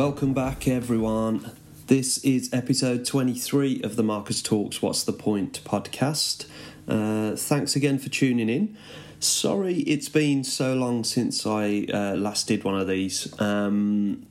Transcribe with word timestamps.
Welcome 0.00 0.32
back, 0.32 0.66
everyone. 0.66 1.52
This 1.86 2.24
is 2.24 2.48
episode 2.54 3.04
23 3.04 3.82
of 3.82 3.96
the 3.96 4.02
Marcus 4.02 4.40
Talks 4.40 4.80
What's 4.80 5.04
the 5.04 5.12
Point 5.12 5.62
podcast. 5.62 6.46
Uh, 6.88 7.36
thanks 7.36 7.76
again 7.76 7.98
for 7.98 8.08
tuning 8.08 8.48
in. 8.48 8.78
Sorry 9.18 9.80
it's 9.80 10.08
been 10.08 10.42
so 10.42 10.72
long 10.72 11.04
since 11.04 11.44
I 11.44 11.86
uh, 11.92 12.14
last 12.14 12.48
did 12.48 12.64
one 12.64 12.80
of 12.80 12.88
these. 12.88 13.38
Um, 13.38 14.24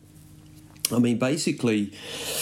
I 0.91 0.97
mean, 0.97 1.19
basically, 1.19 1.93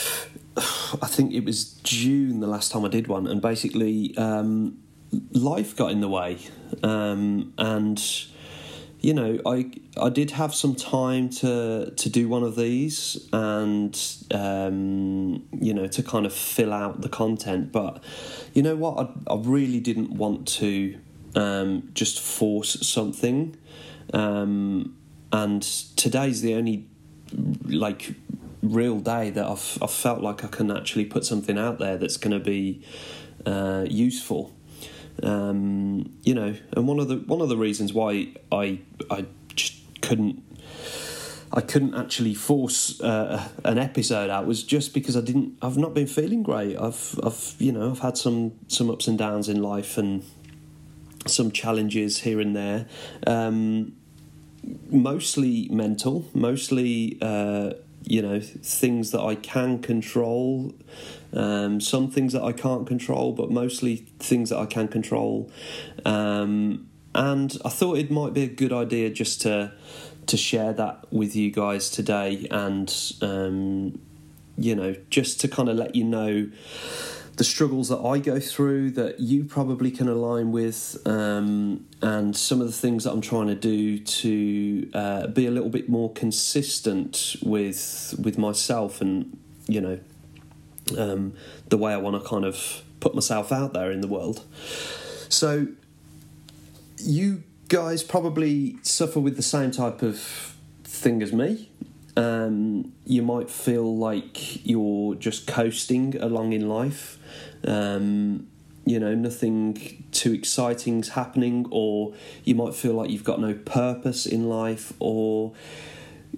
I 0.55 1.07
think 1.07 1.33
it 1.33 1.43
was 1.43 1.73
June 1.83 2.39
the 2.39 2.47
last 2.47 2.71
time 2.71 2.85
I 2.85 2.87
did 2.87 3.07
one, 3.07 3.27
and 3.27 3.41
basically, 3.41 4.15
um, 4.15 4.77
life 5.33 5.75
got 5.75 5.91
in 5.91 5.99
the 5.99 6.07
way. 6.07 6.37
Um, 6.81 7.51
and 7.57 8.01
you 8.99 9.13
know, 9.13 9.39
I 9.45 9.71
I 9.99 10.09
did 10.09 10.31
have 10.31 10.55
some 10.55 10.75
time 10.75 11.29
to 11.41 11.91
to 11.95 12.09
do 12.09 12.27
one 12.27 12.43
of 12.43 12.55
these 12.55 13.27
and 13.31 13.97
um, 14.31 15.45
you 15.59 15.73
know 15.73 15.87
to 15.87 16.03
kind 16.03 16.25
of 16.25 16.33
fill 16.33 16.73
out 16.73 17.01
the 17.01 17.09
content, 17.09 17.71
but 17.71 18.03
you 18.53 18.63
know 18.63 18.75
what, 18.75 18.97
I, 18.97 19.33
I 19.33 19.37
really 19.37 19.79
didn't 19.79 20.11
want 20.11 20.47
to 20.59 20.97
um, 21.35 21.89
just 21.93 22.19
force 22.19 22.87
something, 22.87 23.55
um, 24.13 24.95
and 25.31 25.61
today's 25.61 26.41
the 26.41 26.55
only 26.55 26.87
like 27.65 28.15
real 28.63 28.99
day 28.99 29.29
that 29.29 29.45
I've 29.45 29.77
I've 29.81 29.91
felt 29.91 30.21
like 30.21 30.43
I 30.43 30.47
can 30.47 30.71
actually 30.71 31.05
put 31.05 31.23
something 31.23 31.57
out 31.57 31.77
there 31.77 31.97
that's 31.97 32.17
going 32.17 32.37
to 32.37 32.43
be 32.43 32.83
uh, 33.45 33.85
useful. 33.87 34.56
Um, 35.23 36.13
you 36.23 36.35
know, 36.35 36.55
and 36.73 36.87
one 36.87 36.99
of 36.99 37.07
the 37.07 37.17
one 37.17 37.41
of 37.41 37.49
the 37.49 37.57
reasons 37.57 37.93
why 37.93 38.33
I 38.51 38.79
I 39.09 39.25
just 39.55 39.75
couldn't 40.01 40.43
I 41.51 41.61
couldn't 41.61 41.95
actually 41.95 42.33
force 42.33 42.99
uh, 43.01 43.47
an 43.63 43.77
episode 43.77 44.29
out 44.29 44.45
was 44.45 44.63
just 44.63 44.93
because 44.93 45.15
I 45.15 45.21
didn't 45.21 45.57
I've 45.61 45.77
not 45.77 45.93
been 45.93 46.07
feeling 46.07 46.43
great. 46.43 46.77
I've 46.77 47.19
I've 47.23 47.55
you 47.57 47.71
know 47.71 47.91
I've 47.91 47.99
had 47.99 48.17
some 48.17 48.53
some 48.67 48.89
ups 48.89 49.07
and 49.07 49.17
downs 49.17 49.49
in 49.49 49.61
life 49.61 49.97
and 49.97 50.23
some 51.25 51.51
challenges 51.51 52.19
here 52.19 52.39
and 52.39 52.55
there. 52.55 52.85
Um, 53.25 53.93
mostly 54.89 55.67
mental, 55.69 56.25
mostly 56.33 57.17
uh, 57.21 57.73
you 58.03 58.21
know 58.21 58.39
things 58.41 59.11
that 59.11 59.21
I 59.21 59.35
can 59.35 59.81
control, 59.81 60.73
um, 61.33 61.79
some 61.81 62.09
things 62.09 62.33
that 62.33 62.43
I 62.43 62.51
can't 62.51 62.87
control, 62.87 63.33
but 63.33 63.51
mostly 63.51 63.97
things 64.19 64.49
that 64.49 64.57
I 64.57 64.65
can 64.65 64.87
control. 64.87 65.51
Um, 66.05 66.89
and 67.13 67.57
I 67.65 67.69
thought 67.69 67.97
it 67.97 68.11
might 68.11 68.33
be 68.33 68.43
a 68.43 68.47
good 68.47 68.73
idea 68.73 69.09
just 69.09 69.41
to 69.41 69.73
to 70.27 70.35
share 70.35 70.73
that 70.73 71.05
with 71.11 71.35
you 71.35 71.51
guys 71.51 71.89
today, 71.89 72.47
and 72.51 72.93
um, 73.21 73.99
you 74.57 74.75
know 74.75 74.95
just 75.09 75.41
to 75.41 75.47
kind 75.47 75.69
of 75.69 75.77
let 75.77 75.95
you 75.95 76.03
know 76.03 76.49
the 77.37 77.43
struggles 77.43 77.89
that 77.89 77.99
I 77.99 78.17
go 78.17 78.39
through 78.39 78.91
that 78.91 79.19
you 79.19 79.43
probably 79.43 79.91
can 79.91 80.09
align 80.09 80.51
with, 80.51 80.97
um, 81.05 81.85
and 82.01 82.35
some 82.35 82.61
of 82.61 82.67
the 82.67 82.73
things 82.73 83.03
that 83.03 83.11
I'm 83.11 83.21
trying 83.21 83.47
to 83.47 83.55
do 83.55 83.99
to 83.99 84.89
uh, 84.93 85.27
be 85.27 85.45
a 85.45 85.51
little 85.51 85.69
bit 85.69 85.87
more 85.87 86.11
consistent 86.13 87.35
with 87.41 88.15
with 88.21 88.37
myself, 88.37 89.01
and 89.01 89.39
you 89.67 89.81
know, 89.81 89.99
um, 90.97 91.33
the 91.69 91.77
way 91.77 91.93
I 91.93 91.97
want 91.97 92.21
to 92.21 92.27
kind 92.27 92.45
of 92.45 92.81
put 92.99 93.15
myself 93.15 93.51
out 93.51 93.73
there 93.73 93.91
in 93.91 94.01
the 94.01 94.07
world. 94.07 94.43
So, 95.29 95.67
you 96.97 97.43
guys 97.67 98.03
probably 98.03 98.77
suffer 98.81 99.19
with 99.19 99.35
the 99.35 99.43
same 99.43 99.71
type 99.71 100.01
of 100.01 100.19
thing 100.83 101.21
as 101.21 101.33
me 101.33 101.69
um, 102.17 102.93
you 103.05 103.21
might 103.21 103.49
feel 103.49 103.95
like 103.95 104.65
you're 104.65 105.13
just 105.15 105.45
coasting 105.45 106.19
along 106.19 106.51
in 106.51 106.67
life. 106.67 107.19
Um, 107.63 108.47
you 108.85 108.99
know, 108.99 109.13
nothing 109.13 110.03
too 110.11 110.33
exciting's 110.33 111.09
happening, 111.09 111.67
or 111.69 112.13
you 112.43 112.55
might 112.55 112.73
feel 112.73 112.93
like 112.93 113.11
you've 113.11 113.23
got 113.23 113.39
no 113.39 113.53
purpose 113.53 114.25
in 114.25 114.49
life, 114.49 114.93
or 114.99 115.53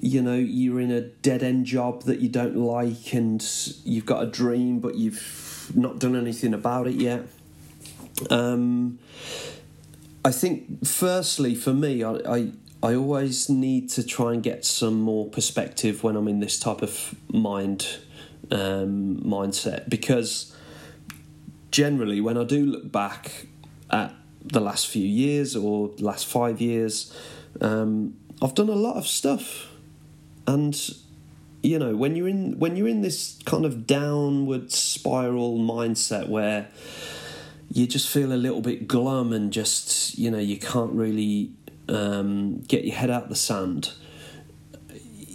you 0.02 0.22
know, 0.22 0.36
you're 0.36 0.80
in 0.80 0.92
a 0.92 1.02
dead 1.02 1.44
end 1.44 1.66
job 1.66 2.04
that 2.04 2.20
you 2.20 2.30
don't 2.30 2.56
like, 2.56 3.14
and 3.14 3.46
you've 3.84 4.06
got 4.06 4.24
a 4.24 4.28
dream, 4.28 4.80
but 4.80 4.96
you've 4.96 5.72
not 5.76 6.00
done 6.00 6.16
anything 6.16 6.54
about 6.54 6.88
it 6.88 6.96
yet. 6.96 7.28
Um, 8.30 9.00
I 10.24 10.32
think, 10.32 10.86
firstly, 10.86 11.56
for 11.56 11.74
me, 11.74 12.04
I, 12.04 12.14
I 12.28 12.52
I 12.82 12.96
always 12.96 13.50
need 13.50 13.90
to 13.92 14.04
try 14.04 14.34
and 14.34 14.42
get 14.42 14.64
some 14.64 15.02
more 15.02 15.28
perspective 15.28 16.02
when 16.02 16.16
I'm 16.16 16.30
in 16.30 16.40
this 16.40 16.58
type 16.58 16.81
of 16.81 17.14
mind 17.30 17.86
um, 18.52 19.18
mindset 19.18 19.90
because 19.90 20.56
generally 21.72 22.22
when 22.22 22.38
I 22.38 22.46
do 22.46 22.66
look 22.66 22.90
back 22.90 23.48
at 23.90 24.14
the 24.44 24.62
last 24.62 24.88
few 24.88 25.06
years 25.06 25.58
or 25.58 25.92
last 26.00 26.26
five 26.26 26.62
years, 26.62 27.14
um, 27.60 28.16
I've 28.42 28.56
done 28.56 28.70
a 28.70 28.76
lot 28.76 28.96
of 28.96 29.06
stuff, 29.06 29.69
and 30.50 30.90
you 31.62 31.78
know 31.78 31.96
when 31.96 32.16
you're 32.16 32.28
in 32.28 32.58
when 32.58 32.76
you're 32.76 32.88
in 32.88 33.02
this 33.02 33.40
kind 33.46 33.66
of 33.66 33.86
downward 33.86 34.72
spiral 34.72 35.58
mindset 35.60 36.28
where 36.28 36.68
you 37.72 37.86
just 37.86 38.10
feel 38.10 38.34
a 38.34 38.40
little 38.46 38.62
bit 38.62 38.88
glum 38.88 39.32
and 39.32 39.54
just 39.54 40.18
you 40.18 40.32
know 40.32 40.40
you 40.40 40.58
can't 40.58 40.92
really 40.92 41.52
um, 41.88 42.62
get 42.62 42.84
your 42.86 42.96
head 42.96 43.10
out 43.10 43.30
the 43.30 43.36
sand. 43.36 43.94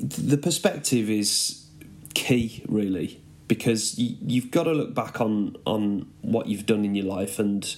The 0.01 0.37
perspective 0.37 1.11
is 1.11 1.67
key, 2.15 2.63
really, 2.69 3.21
because 3.49 3.99
you, 3.99 4.17
you've 4.21 4.51
got 4.51 4.65
to 4.65 4.73
look 4.73 4.95
back 4.95 5.21
on 5.21 5.57
on 5.67 6.11
what 6.23 6.47
you've 6.47 6.67
done 6.67 6.85
in 6.85 6.95
your 6.95 7.07
life 7.07 7.39
and 7.39 7.77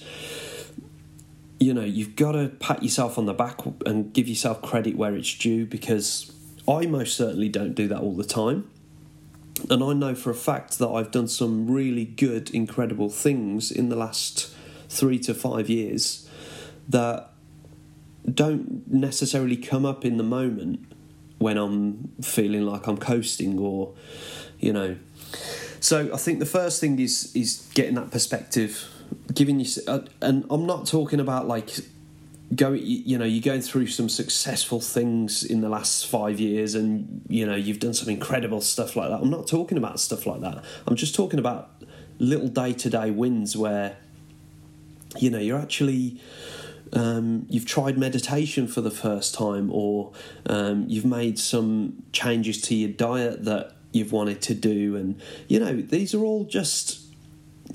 you 1.59 1.73
know 1.73 1.83
you've 1.83 2.15
got 2.15 2.33
to 2.33 2.49
pat 2.59 2.83
yourself 2.83 3.17
on 3.17 3.25
the 3.25 3.33
back 3.33 3.59
and 3.85 4.13
give 4.13 4.27
yourself 4.27 4.61
credit 4.61 4.95
where 4.95 5.15
it's 5.15 5.33
due 5.35 5.65
because 5.65 6.31
I 6.67 6.85
most 6.85 7.15
certainly 7.15 7.49
don't 7.49 7.73
do 7.73 7.87
that 7.87 7.99
all 7.99 8.13
the 8.13 8.23
time. 8.23 8.69
And 9.69 9.83
I 9.83 9.93
know 9.93 10.13
for 10.13 10.29
a 10.29 10.35
fact 10.35 10.77
that 10.79 10.87
I've 10.87 11.11
done 11.11 11.27
some 11.27 11.69
really 11.69 12.05
good, 12.05 12.49
incredible 12.51 13.09
things 13.09 13.71
in 13.71 13.89
the 13.89 13.95
last 13.95 14.53
three 14.89 15.19
to 15.19 15.33
five 15.33 15.69
years 15.69 16.29
that 16.89 17.31
don't 18.31 18.87
necessarily 18.91 19.57
come 19.57 19.85
up 19.85 20.05
in 20.05 20.17
the 20.17 20.23
moment 20.23 20.85
when 21.37 21.57
I'm 21.57 22.11
feeling 22.21 22.63
like 22.63 22.87
I'm 22.87 22.97
coasting 22.97 23.57
or, 23.57 23.93
you 24.59 24.73
know. 24.73 24.97
So 25.79 26.13
I 26.13 26.17
think 26.17 26.39
the 26.39 26.45
first 26.45 26.81
thing 26.81 26.99
is 26.99 27.35
is 27.35 27.69
getting 27.73 27.95
that 27.95 28.11
perspective, 28.11 28.87
giving 29.33 29.59
you, 29.59 29.67
uh, 29.87 29.99
and 30.21 30.45
I'm 30.49 30.65
not 30.65 30.87
talking 30.87 31.19
about 31.19 31.47
like 31.47 31.69
going 32.55 32.81
you 32.83 33.17
know 33.17 33.25
you're 33.25 33.41
going 33.41 33.61
through 33.61 33.87
some 33.87 34.07
successful 34.07 34.79
things 34.79 35.43
in 35.43 35.59
the 35.59 35.67
last 35.67 36.07
five 36.07 36.39
years 36.39 36.75
and 36.75 37.21
you 37.27 37.45
know 37.45 37.55
you've 37.55 37.79
done 37.79 37.93
some 37.93 38.09
incredible 38.09 38.61
stuff 38.61 38.95
like 38.95 39.09
that. 39.09 39.19
I'm 39.21 39.29
not 39.29 39.47
talking 39.47 39.77
about 39.77 39.99
stuff 39.99 40.25
like 40.25 40.41
that. 40.41 40.63
I'm 40.87 40.95
just 40.95 41.13
talking 41.13 41.39
about 41.39 41.71
little 42.19 42.47
day-to-day 42.47 43.11
wins 43.11 43.55
where 43.57 43.97
you 45.17 45.29
know 45.29 45.39
you're 45.39 45.59
actually 45.59 46.21
um, 46.93 47.45
you've 47.49 47.65
tried 47.65 47.97
meditation 47.97 48.67
for 48.67 48.81
the 48.81 48.91
first 48.91 49.35
time, 49.35 49.69
or 49.71 50.13
um, 50.45 50.85
you've 50.87 51.05
made 51.05 51.37
some 51.37 52.03
changes 52.13 52.61
to 52.63 52.75
your 52.75 52.89
diet 52.89 53.43
that 53.43 53.73
you've 53.91 54.11
wanted 54.11 54.41
to 54.43 54.53
do, 54.53 54.95
and 54.95 55.21
you 55.47 55.59
know 55.59 55.81
these 55.81 56.13
are 56.13 56.23
all 56.23 56.45
just 56.45 57.03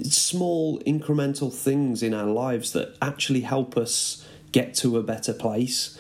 small 0.02 0.81
incremental 0.81 1.52
things 1.52 2.02
in 2.02 2.14
our 2.14 2.26
lives 2.26 2.73
that 2.73 2.97
actually 3.02 3.43
help 3.43 3.76
us 3.76 4.26
get 4.52 4.75
to 4.75 4.99
a 4.99 5.02
better 5.02 5.32
place. 5.32 5.99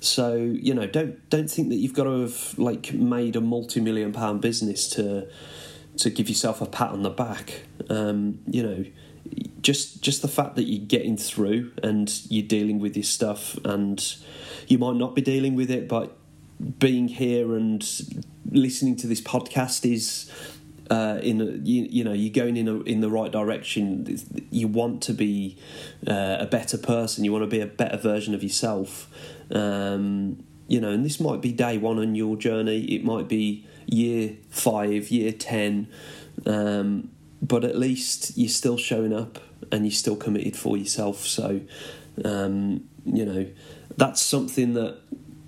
So 0.00 0.34
you 0.34 0.74
know, 0.74 0.86
don't 0.86 1.28
don't 1.30 1.50
think 1.50 1.68
that 1.70 1.76
you've 1.76 1.94
got 1.94 2.04
to 2.04 2.20
have 2.22 2.58
like 2.58 2.92
made 2.92 3.36
a 3.36 3.40
multi-million 3.40 4.12
pound 4.12 4.40
business 4.40 4.88
to 4.90 5.28
to 5.98 6.10
give 6.10 6.28
yourself 6.28 6.60
a 6.60 6.66
pat 6.66 6.90
on 6.90 7.02
the 7.02 7.10
back. 7.10 7.62
Um, 7.88 8.40
you 8.46 8.62
know, 8.62 8.84
just 9.60 10.02
just 10.02 10.22
the 10.22 10.28
fact 10.28 10.56
that 10.56 10.64
you're 10.64 10.84
getting 10.84 11.16
through 11.16 11.72
and 11.82 12.12
you're 12.28 12.46
dealing 12.46 12.78
with 12.78 12.96
your 12.96 13.04
stuff 13.04 13.56
and 13.64 14.16
you 14.66 14.78
might 14.78 14.96
not 14.96 15.14
be 15.14 15.22
dealing 15.22 15.54
with 15.54 15.70
it 15.70 15.88
but 15.88 16.16
being 16.78 17.08
here 17.08 17.56
and 17.56 18.02
listening 18.50 18.96
to 18.96 19.06
this 19.06 19.20
podcast 19.20 19.90
is 19.90 20.30
uh, 20.90 21.18
in 21.22 21.40
a, 21.40 21.44
you, 21.44 21.86
you 21.90 22.04
know 22.04 22.12
you're 22.12 22.32
going 22.32 22.56
in 22.56 22.68
a, 22.68 22.80
in 22.82 23.00
the 23.00 23.10
right 23.10 23.30
direction. 23.30 24.18
You 24.50 24.68
want 24.68 25.02
to 25.02 25.14
be 25.14 25.56
uh, 26.06 26.36
a 26.40 26.46
better 26.46 26.78
person. 26.78 27.24
You 27.24 27.32
want 27.32 27.44
to 27.44 27.50
be 27.50 27.60
a 27.60 27.66
better 27.66 27.96
version 27.96 28.34
of 28.34 28.42
yourself. 28.42 29.08
Um, 29.50 30.44
you 30.68 30.80
know 30.80 30.90
and 30.90 31.04
this 31.04 31.20
might 31.20 31.40
be 31.40 31.52
day 31.52 31.78
one 31.78 31.98
on 31.98 32.14
your 32.14 32.36
journey. 32.36 32.84
It 32.84 33.04
might 33.04 33.28
be 33.28 33.66
year 33.86 34.36
five 34.50 35.10
year 35.10 35.32
ten. 35.32 35.88
Um, 36.46 37.10
but 37.42 37.64
at 37.64 37.76
least 37.76 38.38
you're 38.38 38.48
still 38.48 38.76
showing 38.76 39.12
up 39.12 39.40
and 39.72 39.84
you're 39.84 39.92
still 39.92 40.16
committed 40.16 40.56
for 40.56 40.76
yourself. 40.76 41.26
So, 41.26 41.60
um, 42.24 42.88
you 43.04 43.24
know, 43.24 43.46
that's 43.96 44.22
something 44.22 44.74
that 44.74 44.98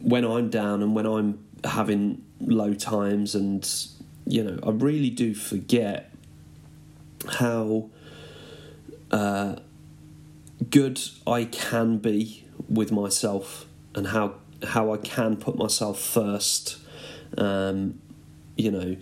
when 0.00 0.24
I'm 0.24 0.50
down 0.50 0.82
and 0.82 0.94
when 0.94 1.06
I'm 1.06 1.44
having 1.62 2.24
low 2.40 2.74
times, 2.74 3.34
and 3.34 3.64
you 4.26 4.42
know, 4.42 4.58
I 4.62 4.70
really 4.70 5.10
do 5.10 5.34
forget 5.34 6.10
how 7.28 7.90
uh, 9.10 9.56
good 10.70 11.00
I 11.26 11.44
can 11.44 11.98
be 11.98 12.44
with 12.68 12.90
myself 12.92 13.66
and 13.94 14.08
how 14.08 14.36
how 14.66 14.94
I 14.94 14.96
can 14.96 15.36
put 15.36 15.56
myself 15.56 16.00
first. 16.00 16.78
Um, 17.36 18.00
you 18.56 18.70
know, 18.70 18.96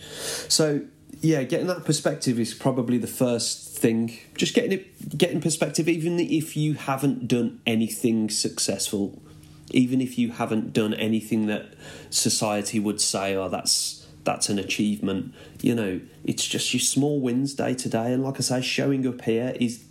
so 0.48 0.82
yeah, 1.20 1.42
getting 1.44 1.68
that 1.68 1.84
perspective 1.84 2.40
is 2.40 2.52
probably 2.54 2.98
the 2.98 3.06
first 3.06 3.76
thing. 3.76 4.18
Just 4.36 4.54
getting 4.54 4.72
it, 4.72 5.16
getting 5.16 5.40
perspective, 5.40 5.88
even 5.88 6.18
if 6.18 6.56
you 6.56 6.74
haven't 6.74 7.28
done 7.28 7.60
anything 7.64 8.28
successful, 8.28 9.22
even 9.70 10.00
if 10.00 10.18
you 10.18 10.32
haven't 10.32 10.72
done 10.72 10.94
anything 10.94 11.46
that 11.46 11.74
society 12.10 12.80
would 12.80 13.00
say, 13.00 13.36
"Oh, 13.36 13.48
that's 13.48 14.01
that's 14.24 14.48
an 14.48 14.58
achievement." 14.58 15.34
You 15.60 15.74
know, 15.74 16.00
it's 16.24 16.46
just 16.46 16.72
your 16.72 16.80
small 16.80 17.20
wins 17.20 17.54
day 17.54 17.74
to 17.74 17.88
day, 17.88 18.12
and 18.12 18.22
like 18.22 18.36
I 18.36 18.42
say, 18.42 18.60
showing 18.60 19.06
up 19.06 19.22
here 19.22 19.54
is 19.58 19.84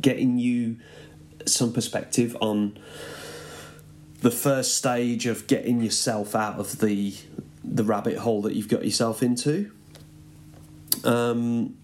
getting 0.00 0.38
you 0.38 0.76
some 1.46 1.72
perspective 1.72 2.36
on 2.40 2.78
the 4.20 4.30
first 4.30 4.76
stage 4.76 5.26
of 5.26 5.46
getting 5.46 5.80
yourself 5.80 6.34
out 6.34 6.58
of 6.58 6.78
the 6.78 7.14
the 7.64 7.84
rabbit 7.84 8.18
hole 8.18 8.42
that 8.42 8.54
you've 8.54 8.68
got 8.68 8.84
yourself 8.84 9.22
into. 9.22 9.70
Um, 11.04 11.76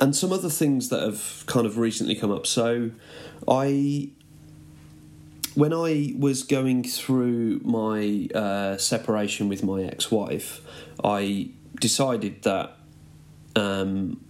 and 0.00 0.16
some 0.16 0.32
other 0.32 0.48
things 0.48 0.88
that 0.88 1.02
have 1.02 1.44
kind 1.46 1.66
of 1.66 1.76
recently 1.76 2.14
come 2.14 2.30
up. 2.30 2.46
So, 2.46 2.90
I 3.46 4.10
when 5.54 5.72
I 5.72 6.14
was 6.18 6.42
going 6.42 6.84
through 6.84 7.60
my 7.64 8.28
uh, 8.34 8.76
separation 8.76 9.48
with 9.48 9.62
my 9.62 9.82
ex-wife, 9.82 10.60
I 11.02 11.50
decided 11.80 12.42
that 12.42 12.76
um, 13.56 14.24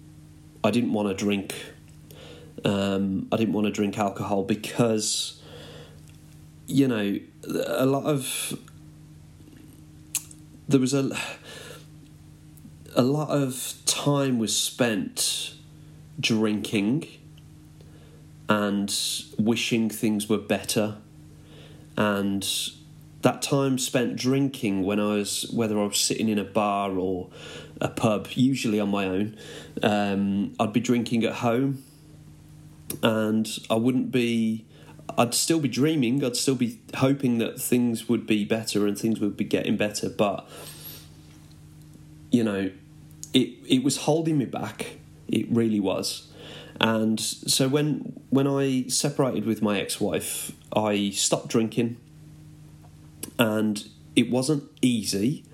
I 0.64 0.70
didn't 0.70 0.92
want 0.92 1.08
to 1.08 1.14
drink. 1.14 1.54
Um, 2.64 3.28
I 3.32 3.36
didn't 3.36 3.54
want 3.54 3.66
to 3.66 3.72
drink 3.72 3.98
alcohol 3.98 4.44
because, 4.44 5.42
you 6.66 6.88
know, 6.88 7.18
a 7.44 7.86
lot 7.86 8.04
of 8.04 8.58
there 10.68 10.80
was 10.80 10.94
a 10.94 11.16
a 12.94 13.02
lot 13.02 13.30
of 13.30 13.74
time 13.86 14.38
was 14.38 14.56
spent 14.56 15.54
drinking 16.18 17.06
and 18.48 18.94
wishing 19.38 19.88
things 19.88 20.28
were 20.28 20.38
better 20.38 20.96
and 22.00 22.48
that 23.20 23.42
time 23.42 23.76
spent 23.76 24.16
drinking 24.16 24.84
when 24.84 24.98
I 24.98 25.16
was 25.16 25.50
whether 25.52 25.78
I 25.78 25.84
was 25.84 25.98
sitting 25.98 26.30
in 26.30 26.38
a 26.38 26.44
bar 26.44 26.92
or 26.92 27.28
a 27.78 27.88
pub, 27.88 28.28
usually 28.32 28.80
on 28.80 28.88
my 28.88 29.04
own, 29.04 29.36
um, 29.82 30.54
I'd 30.58 30.72
be 30.72 30.80
drinking 30.80 31.24
at 31.24 31.34
home, 31.34 31.84
and 33.02 33.46
I 33.68 33.74
wouldn't 33.74 34.10
be. 34.10 34.64
I'd 35.18 35.34
still 35.34 35.60
be 35.60 35.68
dreaming. 35.68 36.24
I'd 36.24 36.36
still 36.36 36.54
be 36.54 36.80
hoping 36.94 37.36
that 37.38 37.60
things 37.60 38.08
would 38.08 38.26
be 38.26 38.46
better 38.46 38.86
and 38.86 38.96
things 38.98 39.20
would 39.20 39.36
be 39.36 39.44
getting 39.44 39.76
better, 39.76 40.08
but 40.08 40.48
you 42.30 42.42
know, 42.42 42.70
it 43.34 43.50
it 43.68 43.84
was 43.84 43.98
holding 43.98 44.38
me 44.38 44.46
back. 44.46 44.96
It 45.28 45.46
really 45.50 45.80
was. 45.80 46.29
And 46.80 47.20
so 47.20 47.68
when 47.68 48.20
when 48.30 48.46
I 48.46 48.86
separated 48.88 49.44
with 49.44 49.60
my 49.60 49.78
ex-wife, 49.80 50.52
I 50.74 51.10
stopped 51.10 51.48
drinking 51.48 51.98
and 53.38 53.86
it 54.16 54.30
wasn't 54.30 54.64
easy. 54.80 55.44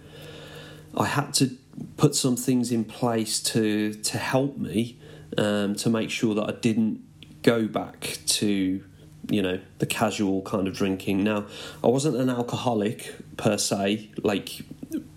I 0.97 1.07
had 1.07 1.35
to 1.35 1.57
put 1.97 2.15
some 2.15 2.37
things 2.37 2.71
in 2.71 2.85
place 2.85 3.41
to 3.41 3.93
to 3.95 4.19
help 4.19 4.57
me 4.57 4.99
um, 5.37 5.75
to 5.77 5.91
make 5.91 6.11
sure 6.11 6.35
that 6.35 6.49
I 6.49 6.53
didn't 6.53 7.03
go 7.43 7.67
back 7.67 8.19
to 8.27 8.83
you 9.29 9.43
know 9.43 9.61
the 9.79 9.87
casual 9.87 10.43
kind 10.43 10.69
of 10.69 10.75
drinking. 10.75 11.25
Now 11.25 11.47
I 11.83 11.89
wasn't 11.89 12.17
an 12.17 12.31
alcoholic 12.31 13.15
per 13.37 13.59
se, 13.59 14.11
like 14.23 14.61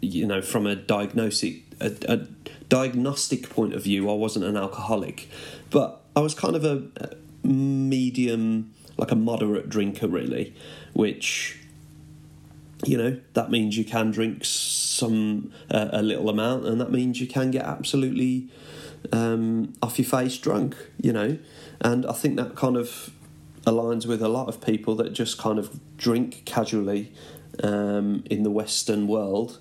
you 0.01 0.25
know 0.25 0.41
from 0.41 0.65
a 0.65 0.75
diagnostic 0.75 1.63
a, 1.79 1.93
a 2.07 2.27
diagnostic 2.67 3.49
point 3.49 3.73
of 3.73 3.83
view, 3.83 4.09
I 4.09 4.13
wasn't 4.13 4.45
an 4.45 4.57
alcoholic, 4.57 5.29
but 5.69 5.98
I 6.15 6.21
was 6.21 6.33
kind 6.33 6.55
of 6.55 6.65
a, 6.65 7.15
medium, 7.43 8.73
like 8.97 9.11
a 9.11 9.15
moderate 9.15 9.69
drinker, 9.69 10.07
really, 10.07 10.53
which 10.93 11.57
you 12.85 12.97
know 12.97 13.19
that 13.33 13.51
means 13.51 13.77
you 13.77 13.83
can 13.83 14.11
drink 14.11 14.43
some 14.45 15.51
uh, 15.71 15.89
a 15.91 16.01
little 16.01 16.29
amount, 16.29 16.65
and 16.65 16.79
that 16.81 16.91
means 16.91 17.21
you 17.21 17.27
can 17.27 17.51
get 17.51 17.65
absolutely 17.65 18.49
um, 19.13 19.73
off 19.81 19.97
your 19.97 20.07
face 20.07 20.37
drunk, 20.37 20.75
you 21.01 21.13
know, 21.13 21.37
and 21.81 22.05
I 22.05 22.13
think 22.13 22.35
that 22.37 22.55
kind 22.55 22.75
of 22.75 23.11
aligns 23.65 24.05
with 24.05 24.21
a 24.21 24.27
lot 24.29 24.47
of 24.47 24.61
people 24.61 24.95
that 24.95 25.13
just 25.13 25.37
kind 25.37 25.59
of 25.59 25.79
drink 25.97 26.43
casually 26.45 27.11
um, 27.63 28.23
in 28.29 28.43
the 28.43 28.51
Western 28.51 29.07
world. 29.07 29.59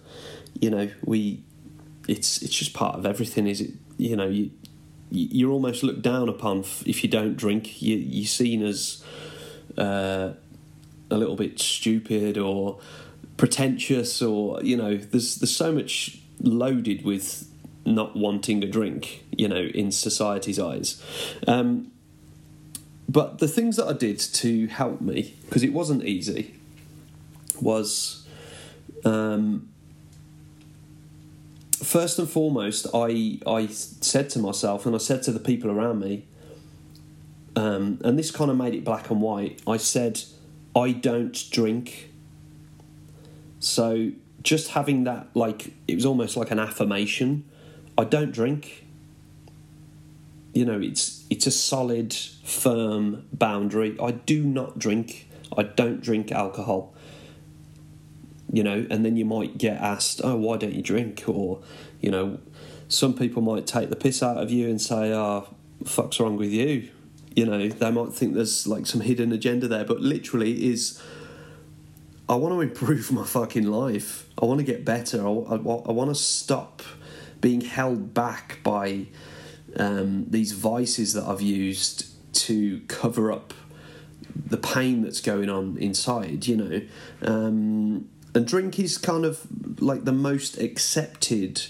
You 0.60 0.70
know, 0.70 0.90
we 1.04 1.42
it's 2.08 2.42
it's 2.42 2.54
just 2.54 2.72
part 2.74 2.96
of 2.96 3.06
everything. 3.06 3.46
Is 3.46 3.60
it? 3.60 3.70
You 3.96 4.16
know, 4.16 4.28
you 4.28 4.50
you're 5.10 5.50
almost 5.50 5.82
looked 5.82 6.02
down 6.02 6.28
upon 6.28 6.60
if 6.86 7.02
you 7.02 7.08
don't 7.08 7.36
drink. 7.36 7.80
You 7.80 7.96
you're 7.96 8.26
seen 8.26 8.62
as 8.62 9.04
uh, 9.76 10.32
a 11.10 11.16
little 11.16 11.36
bit 11.36 11.58
stupid 11.58 12.38
or 12.38 12.78
pretentious, 13.36 14.20
or 14.22 14.62
you 14.62 14.76
know, 14.76 14.96
there's 14.96 15.36
there's 15.36 15.54
so 15.54 15.72
much 15.72 16.18
loaded 16.40 17.04
with 17.04 17.50
not 17.84 18.16
wanting 18.16 18.62
a 18.62 18.66
drink. 18.66 19.24
You 19.36 19.48
know, 19.48 19.62
in 19.62 19.92
society's 19.92 20.58
eyes. 20.58 21.02
Um, 21.46 21.92
but 23.08 23.38
the 23.38 23.48
things 23.48 23.76
that 23.76 23.86
I 23.86 23.94
did 23.94 24.18
to 24.18 24.66
help 24.66 25.00
me, 25.00 25.34
because 25.46 25.62
it 25.62 25.72
wasn't 25.72 26.04
easy, 26.04 26.54
was 27.60 28.26
um, 29.04 29.70
first 31.82 32.18
and 32.18 32.28
foremost, 32.28 32.86
I 32.94 33.40
I 33.46 33.66
said 33.66 34.30
to 34.30 34.38
myself, 34.38 34.86
and 34.86 34.94
I 34.94 34.98
said 34.98 35.22
to 35.24 35.32
the 35.32 35.40
people 35.40 35.70
around 35.70 36.00
me, 36.00 36.26
um, 37.56 38.00
and 38.04 38.18
this 38.18 38.30
kind 38.30 38.50
of 38.50 38.56
made 38.56 38.74
it 38.74 38.84
black 38.84 39.10
and 39.10 39.20
white. 39.20 39.60
I 39.66 39.76
said, 39.76 40.22
I 40.74 40.92
don't 40.92 41.50
drink. 41.50 42.10
So 43.60 44.12
just 44.42 44.68
having 44.70 45.04
that, 45.04 45.28
like, 45.34 45.72
it 45.88 45.94
was 45.96 46.06
almost 46.06 46.36
like 46.36 46.50
an 46.50 46.58
affirmation. 46.58 47.48
I 47.96 48.04
don't 48.04 48.30
drink. 48.30 48.86
You 50.54 50.64
know, 50.64 50.80
it's 50.80 51.24
it's 51.30 51.46
a 51.46 51.50
solid, 51.50 52.14
firm 52.14 53.26
boundary. 53.32 53.96
I 54.00 54.12
do 54.12 54.42
not 54.42 54.78
drink. 54.78 55.28
I 55.56 55.62
don't 55.62 56.00
drink 56.00 56.32
alcohol 56.32 56.94
you 58.52 58.62
know, 58.62 58.86
and 58.90 59.04
then 59.04 59.16
you 59.16 59.24
might 59.24 59.58
get 59.58 59.80
asked, 59.80 60.20
"Oh, 60.24 60.36
why 60.36 60.56
don't 60.56 60.74
you 60.74 60.82
drink?" 60.82 61.24
Or, 61.26 61.60
you 62.00 62.10
know, 62.10 62.38
some 62.88 63.14
people 63.14 63.42
might 63.42 63.66
take 63.66 63.90
the 63.90 63.96
piss 63.96 64.22
out 64.22 64.38
of 64.38 64.50
you 64.50 64.68
and 64.68 64.80
say, 64.80 65.12
"Oh, 65.12 65.48
fuck's 65.84 66.18
wrong 66.18 66.36
with 66.36 66.50
you?" 66.50 66.88
You 67.34 67.46
know, 67.46 67.68
they 67.68 67.90
might 67.90 68.12
think 68.12 68.34
there's 68.34 68.66
like 68.66 68.86
some 68.86 69.00
hidden 69.00 69.32
agenda 69.32 69.68
there, 69.68 69.84
but 69.84 70.00
literally 70.00 70.70
is. 70.70 71.00
I 72.30 72.34
want 72.34 72.54
to 72.54 72.60
improve 72.60 73.10
my 73.10 73.24
fucking 73.24 73.66
life. 73.66 74.28
I 74.40 74.44
want 74.44 74.58
to 74.58 74.64
get 74.64 74.84
better. 74.84 75.26
I, 75.26 75.30
I, 75.30 75.54
I 75.56 75.92
want 75.92 76.10
to 76.10 76.14
stop 76.14 76.82
being 77.40 77.62
held 77.62 78.12
back 78.12 78.58
by 78.62 79.06
um, 79.76 80.26
these 80.28 80.52
vices 80.52 81.14
that 81.14 81.24
I've 81.24 81.40
used 81.40 82.06
to 82.46 82.80
cover 82.88 83.32
up 83.32 83.54
the 84.34 84.56
pain 84.56 85.02
that's 85.02 85.20
going 85.20 85.48
on 85.48 85.78
inside. 85.78 86.46
You 86.46 86.56
know, 86.56 86.80
um, 87.22 88.08
and 88.38 88.46
drink 88.46 88.78
is 88.78 88.98
kind 88.98 89.24
of 89.24 89.44
like 89.82 90.04
the 90.04 90.12
most 90.12 90.58
accepted 90.58 91.60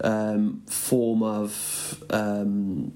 um, 0.00 0.62
form 0.68 1.24
of 1.24 2.04
um, 2.10 2.92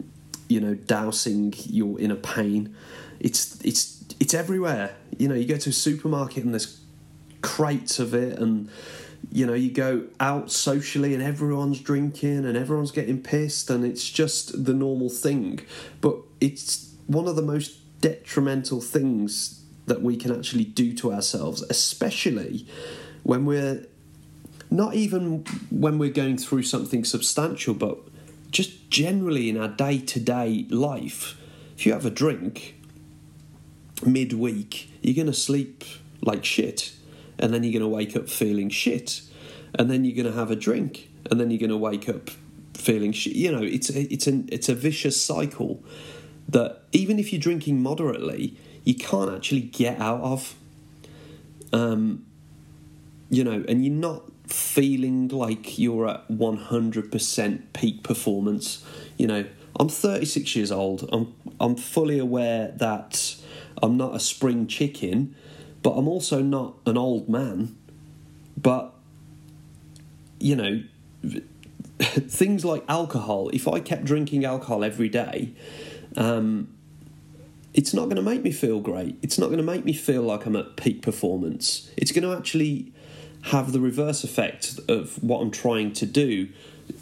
you 0.48 0.60
know 0.60 0.74
dousing 0.74 1.52
your 1.66 1.98
inner 1.98 2.14
pain. 2.14 2.76
It's 3.18 3.60
it's 3.62 4.04
it's 4.20 4.34
everywhere. 4.34 4.94
You 5.18 5.26
know, 5.26 5.34
you 5.34 5.48
go 5.48 5.56
to 5.56 5.70
a 5.70 5.72
supermarket 5.72 6.44
and 6.44 6.54
there's 6.54 6.80
crates 7.40 7.98
of 7.98 8.14
it, 8.14 8.38
and 8.38 8.70
you 9.32 9.46
know 9.46 9.54
you 9.54 9.72
go 9.72 10.04
out 10.20 10.52
socially 10.52 11.12
and 11.12 11.24
everyone's 11.24 11.80
drinking 11.80 12.44
and 12.44 12.56
everyone's 12.56 12.92
getting 12.92 13.20
pissed, 13.20 13.68
and 13.68 13.84
it's 13.84 14.08
just 14.08 14.64
the 14.64 14.74
normal 14.74 15.08
thing. 15.08 15.58
But 16.00 16.18
it's 16.40 16.94
one 17.08 17.26
of 17.26 17.34
the 17.34 17.42
most 17.42 18.00
detrimental 18.00 18.80
things 18.80 19.61
that 19.86 20.02
we 20.02 20.16
can 20.16 20.34
actually 20.34 20.64
do 20.64 20.92
to 20.94 21.12
ourselves, 21.12 21.62
especially 21.62 22.66
when 23.22 23.44
we're 23.44 23.86
not 24.70 24.94
even 24.94 25.44
when 25.70 25.98
we're 25.98 26.10
going 26.10 26.38
through 26.38 26.62
something 26.62 27.04
substantial, 27.04 27.74
but 27.74 27.98
just 28.50 28.90
generally 28.90 29.48
in 29.48 29.56
our 29.56 29.68
day 29.68 29.98
to 29.98 30.20
day 30.20 30.66
life. 30.70 31.36
If 31.76 31.86
you 31.86 31.92
have 31.92 32.06
a 32.06 32.10
drink 32.10 32.76
midweek, 34.04 34.90
you're 35.02 35.14
going 35.14 35.26
to 35.26 35.34
sleep 35.34 35.84
like 36.20 36.44
shit, 36.44 36.92
and 37.38 37.52
then 37.52 37.64
you're 37.64 37.72
going 37.72 37.82
to 37.82 37.88
wake 37.88 38.16
up 38.16 38.28
feeling 38.28 38.70
shit. 38.70 39.22
and 39.74 39.90
then 39.90 40.04
you're 40.04 40.14
going 40.14 40.30
to 40.30 40.38
have 40.38 40.50
a 40.50 40.56
drink, 40.56 41.08
and 41.30 41.40
then 41.40 41.50
you're 41.50 41.58
going 41.58 41.70
to 41.70 41.76
wake 41.76 42.08
up 42.08 42.30
feeling 42.74 43.12
shit. 43.12 43.34
you 43.34 43.52
know 43.52 43.62
it's 43.62 43.90
a, 43.90 44.12
it's 44.12 44.26
an 44.26 44.48
it's 44.50 44.68
a 44.68 44.74
vicious 44.74 45.22
cycle 45.22 45.82
that 46.48 46.82
even 46.92 47.18
if 47.18 47.32
you're 47.32 47.40
drinking 47.40 47.80
moderately, 47.82 48.56
you 48.84 48.94
can't 48.94 49.34
actually 49.34 49.62
get 49.62 50.00
out 50.00 50.20
of. 50.20 50.54
Um, 51.72 52.26
you 53.30 53.44
know, 53.44 53.64
and 53.66 53.84
you're 53.84 53.94
not 53.94 54.24
feeling 54.46 55.28
like 55.28 55.78
you're 55.78 56.08
at 56.08 56.28
100% 56.28 57.62
peak 57.72 58.02
performance. 58.02 58.84
You 59.16 59.26
know, 59.26 59.44
I'm 59.78 59.88
36 59.88 60.54
years 60.54 60.70
old. 60.70 61.08
I'm 61.12 61.34
I'm 61.60 61.76
fully 61.76 62.18
aware 62.18 62.72
that 62.76 63.36
I'm 63.82 63.96
not 63.96 64.14
a 64.14 64.20
spring 64.20 64.66
chicken, 64.66 65.34
but 65.82 65.90
I'm 65.90 66.08
also 66.08 66.42
not 66.42 66.74
an 66.86 66.98
old 66.98 67.28
man. 67.28 67.76
But 68.56 68.92
you 70.38 70.56
know, 70.56 70.82
things 72.00 72.64
like 72.64 72.84
alcohol. 72.88 73.48
If 73.52 73.66
I 73.66 73.80
kept 73.80 74.04
drinking 74.04 74.44
alcohol 74.44 74.84
every 74.84 75.08
day, 75.08 75.54
um, 76.16 76.68
it's 77.74 77.94
not 77.94 78.04
going 78.04 78.16
to 78.16 78.22
make 78.22 78.42
me 78.42 78.52
feel 78.52 78.80
great. 78.80 79.18
It's 79.22 79.38
not 79.38 79.46
going 79.46 79.58
to 79.58 79.64
make 79.64 79.84
me 79.84 79.92
feel 79.92 80.22
like 80.22 80.44
I'm 80.46 80.56
at 80.56 80.76
peak 80.76 81.02
performance. 81.02 81.90
It's 81.96 82.12
going 82.12 82.24
to 82.24 82.36
actually 82.36 82.92
have 83.46 83.72
the 83.72 83.80
reverse 83.80 84.24
effect 84.24 84.78
of 84.88 85.22
what 85.22 85.40
I'm 85.40 85.50
trying 85.50 85.92
to 85.94 86.06
do 86.06 86.48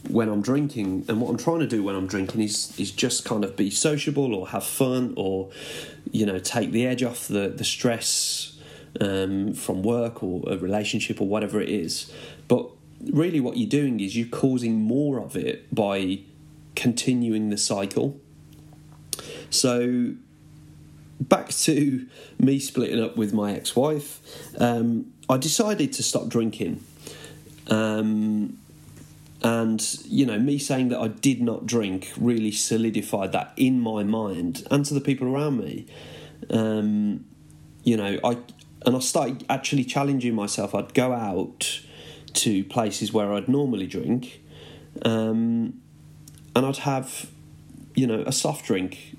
when 0.08 0.28
I'm 0.28 0.42
drinking. 0.42 1.06
And 1.08 1.20
what 1.20 1.30
I'm 1.30 1.36
trying 1.36 1.60
to 1.60 1.66
do 1.66 1.82
when 1.82 1.96
I'm 1.96 2.06
drinking 2.06 2.42
is 2.42 2.78
is 2.78 2.92
just 2.92 3.24
kind 3.24 3.44
of 3.44 3.56
be 3.56 3.70
sociable 3.70 4.34
or 4.34 4.48
have 4.48 4.64
fun 4.64 5.14
or 5.16 5.50
you 6.12 6.24
know 6.24 6.38
take 6.38 6.70
the 6.70 6.86
edge 6.86 7.02
off 7.02 7.26
the 7.26 7.48
the 7.48 7.64
stress 7.64 8.58
um, 9.00 9.52
from 9.54 9.82
work 9.82 10.22
or 10.22 10.42
a 10.46 10.56
relationship 10.56 11.20
or 11.20 11.26
whatever 11.26 11.60
it 11.60 11.68
is. 11.68 12.12
But 12.46 12.70
really, 13.12 13.40
what 13.40 13.56
you're 13.56 13.68
doing 13.68 13.98
is 13.98 14.16
you're 14.16 14.28
causing 14.28 14.80
more 14.80 15.18
of 15.18 15.36
it 15.36 15.72
by 15.74 16.20
continuing 16.76 17.50
the 17.50 17.58
cycle. 17.58 18.20
So 19.50 20.14
back 21.20 21.50
to 21.50 22.06
me 22.38 22.58
splitting 22.58 23.02
up 23.02 23.16
with 23.16 23.32
my 23.32 23.52
ex-wife. 23.52 24.20
Um, 24.58 25.12
I 25.28 25.36
decided 25.36 25.92
to 25.94 26.02
stop 26.02 26.28
drinking. 26.28 26.82
Um, 27.68 28.58
and, 29.42 29.80
you 30.04 30.26
know, 30.26 30.38
me 30.38 30.58
saying 30.58 30.88
that 30.88 30.98
I 30.98 31.08
did 31.08 31.40
not 31.40 31.66
drink 31.66 32.12
really 32.18 32.52
solidified 32.52 33.32
that 33.32 33.52
in 33.56 33.80
my 33.80 34.02
mind 34.02 34.66
and 34.70 34.84
to 34.86 34.94
the 34.94 35.00
people 35.00 35.28
around 35.28 35.58
me. 35.58 35.86
Um, 36.50 37.24
you 37.84 37.96
know, 37.96 38.18
I 38.24 38.38
and 38.84 38.96
I 38.96 38.98
started 39.00 39.44
actually 39.48 39.84
challenging 39.84 40.34
myself. 40.34 40.74
I'd 40.74 40.94
go 40.94 41.12
out 41.12 41.80
to 42.32 42.64
places 42.64 43.12
where 43.12 43.32
I'd 43.32 43.48
normally 43.48 43.86
drink, 43.86 44.42
um, 45.04 45.80
and 46.54 46.66
I'd 46.66 46.78
have, 46.78 47.30
you 47.94 48.06
know, 48.06 48.22
a 48.26 48.32
soft 48.32 48.64
drink 48.64 49.16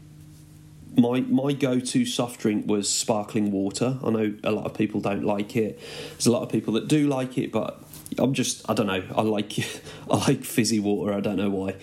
my 0.97 1.21
my 1.21 1.53
go 1.53 1.79
to 1.79 2.05
soft 2.05 2.41
drink 2.41 2.67
was 2.67 2.89
sparkling 2.89 3.51
water. 3.51 3.97
I 4.03 4.09
know 4.09 4.33
a 4.43 4.51
lot 4.51 4.65
of 4.65 4.73
people 4.73 4.99
don't 4.99 5.23
like 5.23 5.55
it. 5.55 5.79
There's 6.11 6.27
a 6.27 6.31
lot 6.31 6.43
of 6.43 6.49
people 6.49 6.73
that 6.73 6.87
do 6.87 7.07
like 7.07 7.37
it, 7.37 7.51
but 7.51 7.81
I'm 8.17 8.33
just 8.33 8.69
I 8.69 8.73
don't 8.73 8.87
know. 8.87 9.03
I 9.15 9.21
like 9.21 9.57
I 10.11 10.17
like 10.17 10.43
fizzy 10.43 10.79
water. 10.79 11.13
I 11.13 11.21
don't 11.21 11.37
know 11.37 11.49
why. 11.49 11.75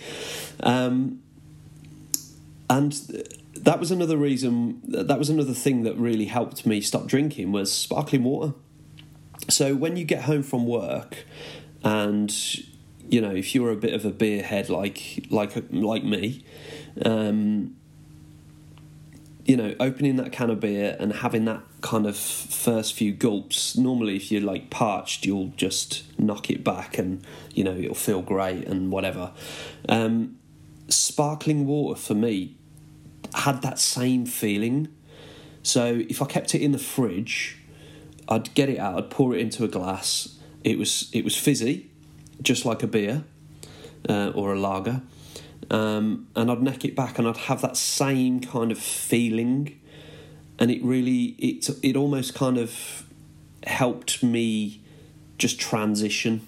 Um, 0.61 1.21
and 2.69 2.93
that 3.55 3.79
was 3.79 3.89
another 3.89 4.17
reason. 4.17 4.81
That 4.83 5.17
was 5.17 5.29
another 5.29 5.53
thing 5.53 5.83
that 5.83 5.97
really 5.97 6.25
helped 6.25 6.65
me 6.65 6.81
stop 6.81 7.07
drinking 7.07 7.51
was 7.51 7.73
sparkling 7.73 8.23
water. 8.23 8.53
So 9.49 9.75
when 9.75 9.95
you 9.95 10.05
get 10.05 10.23
home 10.23 10.43
from 10.43 10.67
work, 10.67 11.25
and 11.83 12.31
you 13.09 13.21
know 13.21 13.31
if 13.31 13.55
you're 13.55 13.71
a 13.71 13.75
bit 13.75 13.93
of 13.93 14.05
a 14.05 14.11
beer 14.11 14.43
head 14.43 14.69
like 14.69 15.25
like 15.31 15.55
like 15.71 16.03
me. 16.03 16.45
Um, 17.03 17.75
you 19.45 19.55
know, 19.55 19.73
opening 19.79 20.17
that 20.17 20.31
can 20.31 20.49
of 20.49 20.59
beer 20.59 20.95
and 20.99 21.13
having 21.13 21.45
that 21.45 21.61
kind 21.81 22.05
of 22.05 22.17
first 22.17 22.93
few 22.93 23.13
gulps. 23.13 23.77
Normally, 23.77 24.15
if 24.15 24.31
you're 24.31 24.41
like 24.41 24.69
parched, 24.69 25.25
you'll 25.25 25.53
just 25.55 26.03
knock 26.19 26.49
it 26.49 26.63
back 26.63 26.97
and 26.97 27.25
you 27.53 27.63
know 27.63 27.75
it'll 27.75 27.95
feel 27.95 28.21
great 28.21 28.67
and 28.67 28.91
whatever. 28.91 29.31
Um, 29.87 30.37
sparkling 30.87 31.65
water 31.65 31.99
for 31.99 32.15
me 32.15 32.57
had 33.33 33.61
that 33.61 33.79
same 33.79 34.25
feeling. 34.25 34.89
So 35.63 36.03
if 36.09 36.21
I 36.21 36.25
kept 36.25 36.55
it 36.55 36.61
in 36.61 36.71
the 36.71 36.79
fridge, 36.79 37.57
I'd 38.27 38.53
get 38.53 38.69
it 38.69 38.79
out, 38.79 38.97
I'd 38.97 39.09
pour 39.09 39.35
it 39.35 39.39
into 39.39 39.63
a 39.63 39.67
glass. 39.67 40.37
It 40.63 40.77
was 40.77 41.09
it 41.13 41.23
was 41.23 41.35
fizzy, 41.35 41.89
just 42.41 42.65
like 42.65 42.83
a 42.83 42.87
beer 42.87 43.23
uh, 44.07 44.31
or 44.35 44.53
a 44.53 44.59
lager 44.59 45.01
um, 45.69 46.27
and 46.35 46.49
I'd 46.49 46.61
neck 46.61 46.85
it 46.85 46.95
back 46.95 47.19
and 47.19 47.27
I'd 47.27 47.37
have 47.37 47.61
that 47.61 47.77
same 47.77 48.39
kind 48.39 48.71
of 48.71 48.77
feeling, 48.77 49.79
and 50.57 50.71
it 50.71 50.83
really 50.83 51.35
it 51.37 51.69
it 51.83 51.95
almost 51.95 52.33
kind 52.35 52.57
of 52.57 53.03
helped 53.65 54.23
me 54.23 54.81
just 55.37 55.59
transition. 55.59 56.47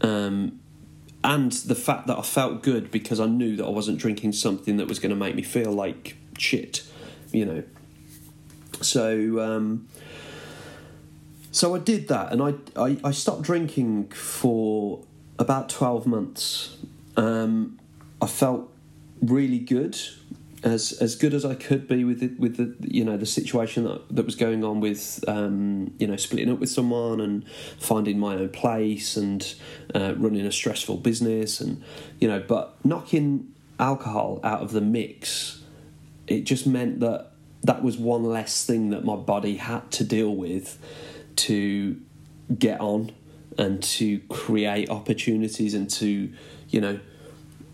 Um, 0.00 0.60
and 1.22 1.52
the 1.52 1.74
fact 1.74 2.06
that 2.08 2.18
I 2.18 2.22
felt 2.22 2.62
good 2.62 2.90
because 2.90 3.18
I 3.18 3.26
knew 3.26 3.56
that 3.56 3.64
I 3.64 3.70
wasn't 3.70 3.98
drinking 3.98 4.32
something 4.32 4.76
that 4.76 4.86
was 4.86 4.98
going 4.98 5.10
to 5.10 5.16
make 5.16 5.34
me 5.34 5.42
feel 5.42 5.72
like 5.72 6.16
shit, 6.36 6.82
you 7.32 7.46
know. 7.46 7.62
So, 8.82 9.40
um, 9.40 9.88
so 11.50 11.74
I 11.74 11.78
did 11.78 12.08
that, 12.08 12.32
and 12.32 12.42
I, 12.42 12.54
I, 12.76 12.98
I 13.04 13.10
stopped 13.12 13.42
drinking 13.42 14.08
for 14.08 15.02
about 15.38 15.68
twelve 15.70 16.06
months, 16.06 16.76
um, 17.16 17.78
I 18.24 18.26
felt 18.26 18.72
really 19.20 19.58
good, 19.58 19.98
as 20.62 20.92
as 20.92 21.14
good 21.14 21.34
as 21.34 21.44
I 21.44 21.54
could 21.54 21.86
be 21.86 22.04
with 22.04 22.22
it, 22.22 22.40
with 22.40 22.56
the 22.56 22.74
you 22.80 23.04
know 23.04 23.18
the 23.18 23.26
situation 23.26 23.84
that, 23.84 24.00
that 24.16 24.24
was 24.24 24.34
going 24.34 24.64
on 24.64 24.80
with 24.80 25.22
um, 25.28 25.92
you 25.98 26.06
know 26.06 26.16
splitting 26.16 26.50
up 26.50 26.58
with 26.58 26.70
someone 26.70 27.20
and 27.20 27.46
finding 27.78 28.18
my 28.18 28.36
own 28.36 28.48
place 28.48 29.18
and 29.18 29.54
uh, 29.94 30.14
running 30.16 30.46
a 30.46 30.50
stressful 30.50 30.96
business 30.96 31.60
and 31.60 31.84
you 32.18 32.26
know 32.26 32.42
but 32.48 32.82
knocking 32.82 33.52
alcohol 33.78 34.40
out 34.42 34.62
of 34.62 34.72
the 34.72 34.80
mix, 34.80 35.62
it 36.26 36.44
just 36.44 36.66
meant 36.66 37.00
that 37.00 37.32
that 37.62 37.82
was 37.82 37.98
one 37.98 38.24
less 38.24 38.64
thing 38.64 38.88
that 38.88 39.04
my 39.04 39.16
body 39.16 39.56
had 39.56 39.90
to 39.90 40.02
deal 40.02 40.34
with 40.34 40.78
to 41.36 42.00
get 42.58 42.80
on 42.80 43.12
and 43.58 43.82
to 43.82 44.18
create 44.30 44.88
opportunities 44.88 45.74
and 45.74 45.90
to 45.90 46.32
you 46.70 46.80
know 46.80 46.98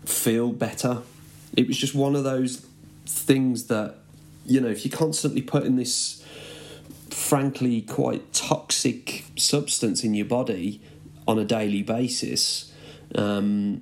feel 0.05 0.51
better. 0.51 1.01
It 1.55 1.67
was 1.67 1.77
just 1.77 1.93
one 1.95 2.15
of 2.15 2.23
those 2.23 2.65
things 3.05 3.67
that, 3.67 3.95
you 4.45 4.61
know, 4.61 4.69
if 4.69 4.85
you're 4.85 4.97
constantly 4.97 5.41
putting 5.41 5.75
this 5.75 6.23
frankly 7.09 7.81
quite 7.81 8.31
toxic 8.33 9.25
substance 9.35 10.03
in 10.03 10.13
your 10.13 10.25
body 10.25 10.81
on 11.27 11.37
a 11.37 11.45
daily 11.45 11.83
basis, 11.83 12.71
um, 13.15 13.81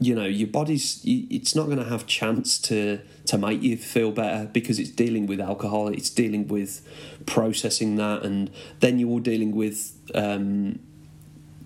you 0.00 0.14
know, 0.14 0.24
your 0.24 0.48
body's 0.48 1.02
it's 1.04 1.54
not 1.54 1.66
going 1.66 1.78
to 1.78 1.84
have 1.84 2.06
chance 2.06 2.58
to 2.58 3.00
to 3.26 3.36
make 3.36 3.62
you 3.62 3.76
feel 3.76 4.10
better 4.10 4.46
because 4.46 4.78
it's 4.78 4.90
dealing 4.90 5.26
with 5.26 5.40
alcohol, 5.40 5.88
it's 5.88 6.08
dealing 6.08 6.48
with 6.48 6.80
processing 7.26 7.96
that, 7.96 8.22
and 8.22 8.50
then 8.80 8.98
you're 8.98 9.10
all 9.10 9.18
dealing 9.18 9.54
with, 9.54 9.92
um, 10.14 10.78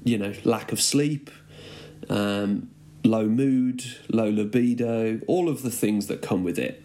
you 0.03 0.19
know, 0.19 0.35
lack 0.45 0.73
of 0.73 0.81
sleep. 0.81 1.31
Um, 2.11 2.71
low 3.05 3.27
mood, 3.27 3.85
low 4.09 4.29
libido, 4.29 5.21
all 5.27 5.49
of 5.49 5.63
the 5.63 5.71
things 5.71 6.07
that 6.07 6.23
come 6.23 6.43
with 6.43 6.59
it. 6.59 6.83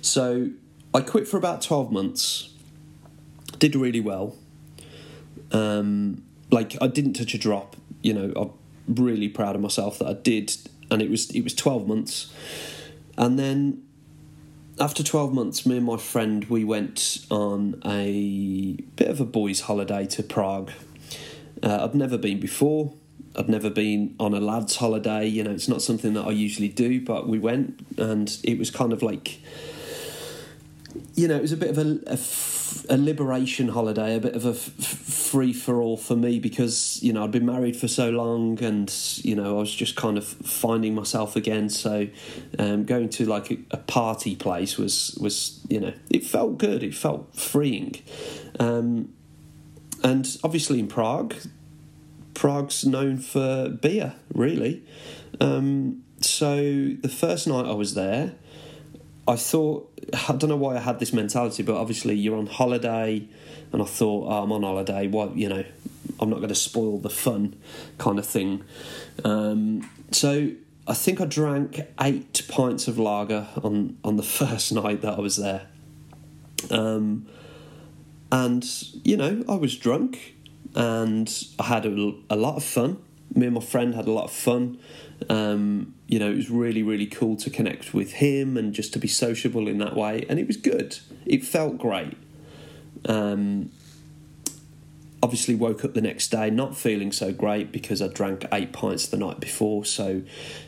So 0.00 0.50
I 0.94 1.00
quit 1.00 1.28
for 1.28 1.36
about 1.36 1.60
12 1.60 1.92
months, 1.92 2.54
did 3.58 3.74
really 3.76 4.00
well. 4.00 4.36
Um, 5.52 6.22
like 6.50 6.76
I 6.80 6.86
didn't 6.86 7.14
touch 7.14 7.34
a 7.34 7.38
drop, 7.38 7.76
you 8.02 8.14
know, 8.14 8.32
I'm 8.88 8.94
really 8.94 9.28
proud 9.28 9.56
of 9.56 9.60
myself 9.60 9.98
that 9.98 10.06
I 10.06 10.14
did 10.14 10.56
and 10.90 11.02
it 11.02 11.10
was 11.10 11.30
it 11.30 11.42
was 11.42 11.54
12 11.54 11.86
months. 11.86 12.32
And 13.18 13.38
then 13.38 13.82
after 14.78 15.02
12 15.02 15.34
months 15.34 15.66
me 15.66 15.76
and 15.76 15.86
my 15.86 15.96
friend 15.96 16.44
we 16.44 16.64
went 16.64 17.26
on 17.30 17.80
a 17.84 18.72
bit 18.96 19.08
of 19.08 19.20
a 19.20 19.24
boys 19.24 19.62
holiday 19.62 20.06
to 20.06 20.22
Prague. 20.22 20.70
Uh, 21.62 21.84
I'd 21.84 21.94
never 21.94 22.16
been 22.16 22.40
before 22.40 22.94
I'd 23.36 23.48
never 23.48 23.70
been 23.70 24.16
on 24.18 24.34
a 24.34 24.40
lads' 24.40 24.76
holiday. 24.76 25.26
You 25.26 25.44
know, 25.44 25.52
it's 25.52 25.68
not 25.68 25.82
something 25.82 26.14
that 26.14 26.22
I 26.26 26.30
usually 26.30 26.68
do, 26.68 27.00
but 27.00 27.28
we 27.28 27.38
went, 27.38 27.80
and 27.96 28.36
it 28.42 28.58
was 28.58 28.70
kind 28.70 28.92
of 28.92 29.02
like, 29.02 29.40
you 31.14 31.28
know, 31.28 31.36
it 31.36 31.42
was 31.42 31.52
a 31.52 31.56
bit 31.56 31.70
of 31.70 31.78
a, 32.88 32.96
liberation 32.96 33.68
holiday, 33.68 34.16
a 34.16 34.20
bit 34.20 34.34
of 34.34 34.44
a 34.46 34.50
f- 34.50 34.56
free 34.56 35.52
for 35.52 35.80
all 35.80 35.96
for 35.96 36.16
me 36.16 36.40
because 36.40 37.00
you 37.02 37.12
know 37.12 37.22
I'd 37.22 37.30
been 37.30 37.46
married 37.46 37.76
for 37.76 37.86
so 37.86 38.10
long, 38.10 38.60
and 38.62 38.92
you 39.18 39.36
know 39.36 39.56
I 39.56 39.60
was 39.60 39.72
just 39.72 39.94
kind 39.94 40.18
of 40.18 40.26
finding 40.26 40.94
myself 40.94 41.36
again. 41.36 41.68
So, 41.68 42.08
um, 42.58 42.84
going 42.84 43.08
to 43.10 43.26
like 43.26 43.50
a, 43.52 43.58
a, 43.70 43.76
party 43.76 44.34
place 44.34 44.76
was 44.76 45.16
was 45.20 45.60
you 45.68 45.80
know 45.80 45.92
it 46.10 46.24
felt 46.24 46.58
good, 46.58 46.82
it 46.82 46.94
felt 46.94 47.34
freeing, 47.36 47.94
um, 48.58 49.12
and 50.02 50.36
obviously 50.42 50.80
in 50.80 50.88
Prague 50.88 51.34
Prague's 52.34 52.84
known 52.84 53.18
for 53.18 53.68
beer, 53.68 54.14
really. 54.34 54.84
Um, 55.40 56.04
so 56.20 56.56
the 56.56 57.08
first 57.08 57.46
night 57.46 57.66
I 57.66 57.72
was 57.72 57.94
there, 57.94 58.34
I 59.26 59.36
thought 59.36 59.90
I 60.28 60.32
don't 60.32 60.48
know 60.48 60.56
why 60.56 60.76
I 60.76 60.80
had 60.80 60.98
this 60.98 61.12
mentality, 61.12 61.62
but 61.62 61.76
obviously 61.76 62.14
you're 62.14 62.36
on 62.36 62.46
holiday, 62.46 63.26
and 63.72 63.82
I 63.82 63.84
thought 63.84 64.26
oh, 64.28 64.42
I'm 64.42 64.52
on 64.52 64.62
holiday. 64.62 65.06
What 65.06 65.36
you 65.36 65.48
know, 65.48 65.64
I'm 66.18 66.30
not 66.30 66.36
going 66.36 66.48
to 66.48 66.54
spoil 66.54 66.98
the 66.98 67.10
fun, 67.10 67.56
kind 67.98 68.18
of 68.18 68.26
thing. 68.26 68.64
Um, 69.24 69.88
so 70.10 70.50
I 70.86 70.94
think 70.94 71.20
I 71.20 71.24
drank 71.26 71.80
eight 72.00 72.42
pints 72.48 72.88
of 72.88 72.98
lager 72.98 73.46
on 73.62 73.98
on 74.04 74.16
the 74.16 74.22
first 74.40 74.72
night 74.72 75.02
that 75.02 75.14
I 75.14 75.20
was 75.20 75.36
there. 75.36 75.66
Um, 76.70 77.26
and 78.32 78.64
you 79.04 79.16
know, 79.16 79.44
I 79.48 79.54
was 79.54 79.76
drunk, 79.76 80.34
and 80.74 81.44
I 81.58 81.64
had 81.64 81.86
a, 81.86 82.14
a 82.28 82.36
lot 82.36 82.56
of 82.56 82.64
fun. 82.64 82.98
Me 83.34 83.46
and 83.46 83.54
my 83.54 83.60
friend 83.60 83.94
had 83.94 84.06
a 84.06 84.12
lot 84.12 84.24
of 84.24 84.32
fun. 84.32 84.78
Um, 85.28 85.94
you 86.06 86.18
know, 86.18 86.30
it 86.30 86.36
was 86.36 86.50
really, 86.50 86.82
really 86.82 87.06
cool 87.06 87.36
to 87.36 87.50
connect 87.50 87.94
with 87.94 88.14
him 88.14 88.56
and 88.56 88.72
just 88.72 88.92
to 88.94 88.98
be 88.98 89.08
sociable 89.08 89.68
in 89.68 89.78
that 89.78 89.94
way. 89.94 90.24
And 90.28 90.38
it 90.38 90.46
was 90.46 90.56
good. 90.56 90.98
It 91.26 91.44
felt 91.44 91.78
great. 91.78 92.16
Um, 93.08 93.70
obviously, 95.22 95.54
woke 95.54 95.84
up 95.84 95.94
the 95.94 96.00
next 96.00 96.28
day 96.28 96.50
not 96.50 96.76
feeling 96.76 97.12
so 97.12 97.32
great 97.32 97.72
because 97.72 98.00
I 98.00 98.08
drank 98.08 98.46
eight 98.52 98.72
pints 98.72 99.06
the 99.06 99.16
night 99.16 99.40
before. 99.40 99.84
So, 99.84 100.22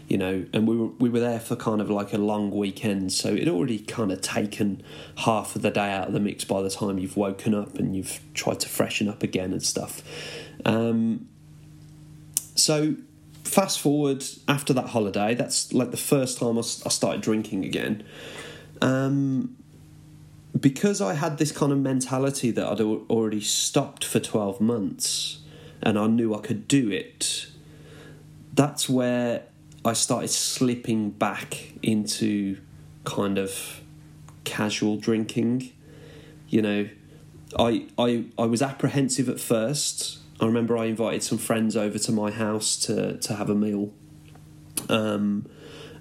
you 0.09 0.19
know, 0.19 0.45
and 0.53 0.67
we 0.67 0.77
were 0.77 0.89
we 0.99 1.09
were 1.09 1.21
there 1.21 1.41
for 1.41 1.57
kind 1.57 1.81
of 1.81 1.91
like 1.91 2.13
a 2.13 2.19
long 2.19 2.51
weekend. 2.51 3.13
So 3.13 3.33
it 3.35 3.49
already 3.49 3.79
kind 3.79 4.13
of 4.13 4.21
taken 4.21 4.83
half 5.19 5.57
of 5.57 5.63
the 5.63 5.71
day 5.71 5.93
out 5.93 6.09
of 6.09 6.13
the 6.13 6.21
mix 6.21 6.45
by 6.45 6.63
the 6.63 6.71
time 6.71 6.99
you've 6.99 7.17
woken 7.17 7.55
up 7.55 7.79
and 7.79 7.97
you've 7.97 8.21
tried 8.35 8.61
to 8.61 8.69
freshen 8.69 9.09
up 9.09 9.23
again 9.23 9.53
and 9.53 9.63
stuff. 9.63 10.03
Um, 10.65 11.29
so 12.55 12.97
fast 13.45 13.81
forward 13.81 14.25
after 14.49 14.73
that 14.73 14.89
holiday, 14.89 15.35
that's 15.35 15.73
like 15.73 15.91
the 15.91 15.97
first 15.97 16.39
time 16.39 16.59
I, 16.59 16.63
started 16.63 17.21
drinking 17.21 17.65
again. 17.65 18.05
Um, 18.81 19.57
because 20.59 21.01
I 21.01 21.15
had 21.15 21.39
this 21.39 21.53
kind 21.53 21.73
of 21.73 21.79
mentality 21.79 22.51
that 22.51 22.67
I'd 22.67 22.81
already 22.81 23.41
stopped 23.41 24.05
for 24.05 24.21
12 24.21 24.61
months 24.61 25.41
and 25.83 25.99
I 25.99 26.07
knew 26.07 26.35
I 26.35 26.41
could 26.41 26.69
do 26.69 26.91
it, 26.91 27.47
that's 28.55 28.89
where 28.89 29.45
I 29.85 29.95
started 29.95 30.29
slipping 30.29 31.11
back 31.11 31.73
into 31.83 32.59
kind 33.05 33.39
of 33.39 33.81
casual 34.45 34.97
drinking. 34.97 35.73
You 36.49 36.63
know, 36.63 36.89
I, 37.59 37.87
I, 37.99 38.27
I 38.39 38.45
was 38.45 38.63
apprehensive 38.63 39.29
at 39.29 39.41
first 39.41 40.19
I 40.43 40.47
remember 40.47 40.77
I 40.77 40.87
invited 40.87 41.23
some 41.23 41.39
friends 41.39 41.77
over 41.77 42.01
to 42.01 42.11
my 42.11 42.33
house 42.33 42.77
to 42.87 43.17
to 43.17 43.35
have 43.37 43.49
a 43.49 43.55
meal. 43.55 43.93
Um, 44.89 45.47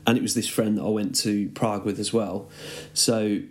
and 0.08 0.17
it 0.17 0.22
was 0.24 0.34
this 0.34 0.48
friend 0.48 0.79
that 0.79 0.84
I 0.84 0.89
went 0.89 1.15
to 1.17 1.50
Prague 1.50 1.86
with 1.86 2.00
as 2.00 2.12
well. 2.12 2.50
So 2.91 3.41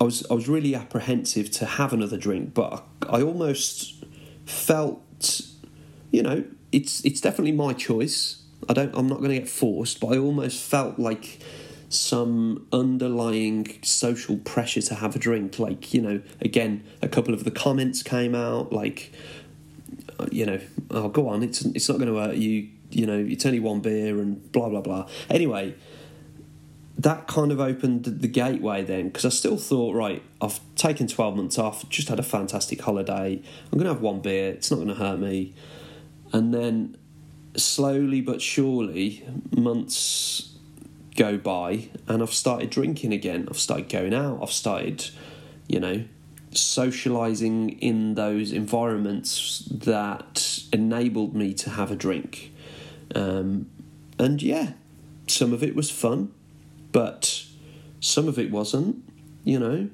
I 0.00 0.04
was 0.04 0.24
I 0.30 0.34
was 0.34 0.48
really 0.48 0.74
apprehensive 0.74 1.50
to 1.52 1.66
have 1.66 1.92
another 1.92 2.16
drink, 2.16 2.54
but 2.54 2.84
I 3.08 3.22
almost 3.22 4.04
felt, 4.44 5.42
you 6.10 6.22
know, 6.22 6.44
it's 6.72 7.04
it's 7.04 7.20
definitely 7.20 7.52
my 7.52 7.72
choice. 7.72 8.42
I 8.68 8.74
don't 8.74 8.94
I'm 8.94 9.08
not 9.08 9.18
going 9.18 9.30
to 9.30 9.38
get 9.38 9.48
forced, 9.48 10.00
but 10.00 10.08
I 10.08 10.18
almost 10.18 10.62
felt 10.62 10.98
like 10.98 11.40
some 11.88 12.66
underlying 12.72 13.82
social 13.82 14.36
pressure 14.36 14.82
to 14.82 14.94
have 14.94 15.16
a 15.16 15.18
drink. 15.18 15.58
Like 15.58 15.92
you 15.92 16.02
know, 16.02 16.22
again, 16.40 16.84
a 17.02 17.08
couple 17.08 17.34
of 17.34 17.44
the 17.44 17.50
comments 17.50 18.02
came 18.02 18.34
out 18.34 18.72
like 18.72 19.12
uh, 20.18 20.26
you 20.30 20.46
know, 20.46 20.60
oh, 20.90 21.08
go 21.08 21.28
on, 21.28 21.42
it's 21.42 21.62
it's 21.64 21.88
not 21.88 21.98
going 21.98 22.12
to 22.12 22.20
hurt 22.20 22.36
you. 22.36 22.68
You 22.90 23.04
know, 23.04 23.18
it's 23.18 23.44
only 23.44 23.60
one 23.60 23.80
beer 23.80 24.18
and 24.18 24.50
blah 24.52 24.68
blah 24.68 24.80
blah. 24.80 25.08
Anyway, 25.28 25.74
that 26.98 27.28
kind 27.28 27.52
of 27.52 27.60
opened 27.60 28.04
the 28.04 28.28
gateway 28.28 28.82
then 28.82 29.06
because 29.08 29.24
I 29.24 29.28
still 29.28 29.56
thought, 29.56 29.94
right, 29.94 30.22
I've 30.40 30.60
taken 30.74 31.06
12 31.06 31.36
months 31.36 31.58
off, 31.58 31.88
just 31.88 32.08
had 32.08 32.18
a 32.18 32.24
fantastic 32.24 32.80
holiday. 32.80 33.40
I'm 33.70 33.78
going 33.78 33.84
to 33.84 33.92
have 33.92 34.02
one 34.02 34.20
beer, 34.20 34.50
it's 34.50 34.70
not 34.70 34.76
going 34.76 34.88
to 34.88 34.94
hurt 34.94 35.20
me. 35.20 35.54
And 36.32 36.52
then 36.52 36.96
slowly 37.56 38.20
but 38.20 38.42
surely, 38.42 39.24
months 39.56 40.56
go 41.16 41.38
by 41.38 41.88
and 42.08 42.20
I've 42.20 42.34
started 42.34 42.70
drinking 42.70 43.12
again. 43.12 43.46
I've 43.48 43.58
started 43.58 43.88
going 43.88 44.12
out, 44.12 44.40
I've 44.42 44.52
started, 44.52 45.08
you 45.68 45.78
know, 45.78 46.04
socializing 46.50 47.78
in 47.78 48.14
those 48.14 48.52
environments 48.52 49.68
that 49.70 50.64
enabled 50.72 51.34
me 51.34 51.54
to 51.54 51.70
have 51.70 51.92
a 51.92 51.96
drink. 51.96 52.52
Um, 53.14 53.70
and 54.18 54.42
yeah, 54.42 54.72
some 55.28 55.52
of 55.52 55.62
it 55.62 55.76
was 55.76 55.90
fun, 55.92 56.32
but 56.92 57.44
some 58.00 58.28
of 58.28 58.38
it 58.38 58.50
wasn't, 58.50 59.02
you 59.44 59.58
know. 59.58 59.90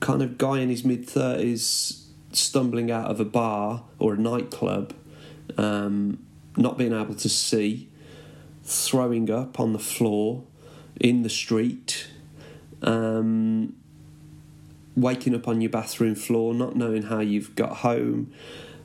Kind 0.00 0.22
of 0.22 0.38
guy 0.38 0.60
in 0.60 0.68
his 0.68 0.84
mid 0.84 1.06
30s 1.06 2.04
stumbling 2.32 2.90
out 2.90 3.10
of 3.10 3.20
a 3.20 3.24
bar 3.24 3.84
or 3.98 4.14
a 4.14 4.16
nightclub, 4.16 4.92
um, 5.56 6.18
not 6.56 6.76
being 6.76 6.92
able 6.92 7.14
to 7.14 7.28
see, 7.28 7.88
throwing 8.62 9.30
up 9.30 9.60
on 9.60 9.72
the 9.72 9.78
floor, 9.78 10.44
in 11.00 11.22
the 11.22 11.30
street. 11.30 12.08
Um, 12.82 13.74
waking 14.96 15.34
up 15.34 15.48
on 15.48 15.60
your 15.60 15.70
bathroom 15.70 16.14
floor, 16.14 16.54
not 16.54 16.76
knowing 16.76 17.02
how 17.02 17.20
you've 17.20 17.54
got 17.56 17.78
home, 17.78 18.32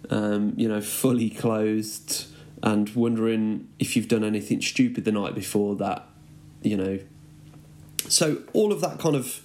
um, 0.09 0.53
you 0.57 0.67
know, 0.67 0.81
fully 0.81 1.29
clothed, 1.29 2.25
and 2.63 2.89
wondering 2.95 3.67
if 3.79 3.95
you've 3.95 4.07
done 4.07 4.23
anything 4.23 4.62
stupid 4.62 5.05
the 5.05 5.12
night 5.12 5.35
before 5.35 5.75
that, 5.75 6.07
you 6.62 6.78
know. 6.78 7.00
So 8.08 8.43
all 8.54 8.72
of 8.72 8.82
that 8.82 9.00
kind 9.00 9.15
of 9.15 9.41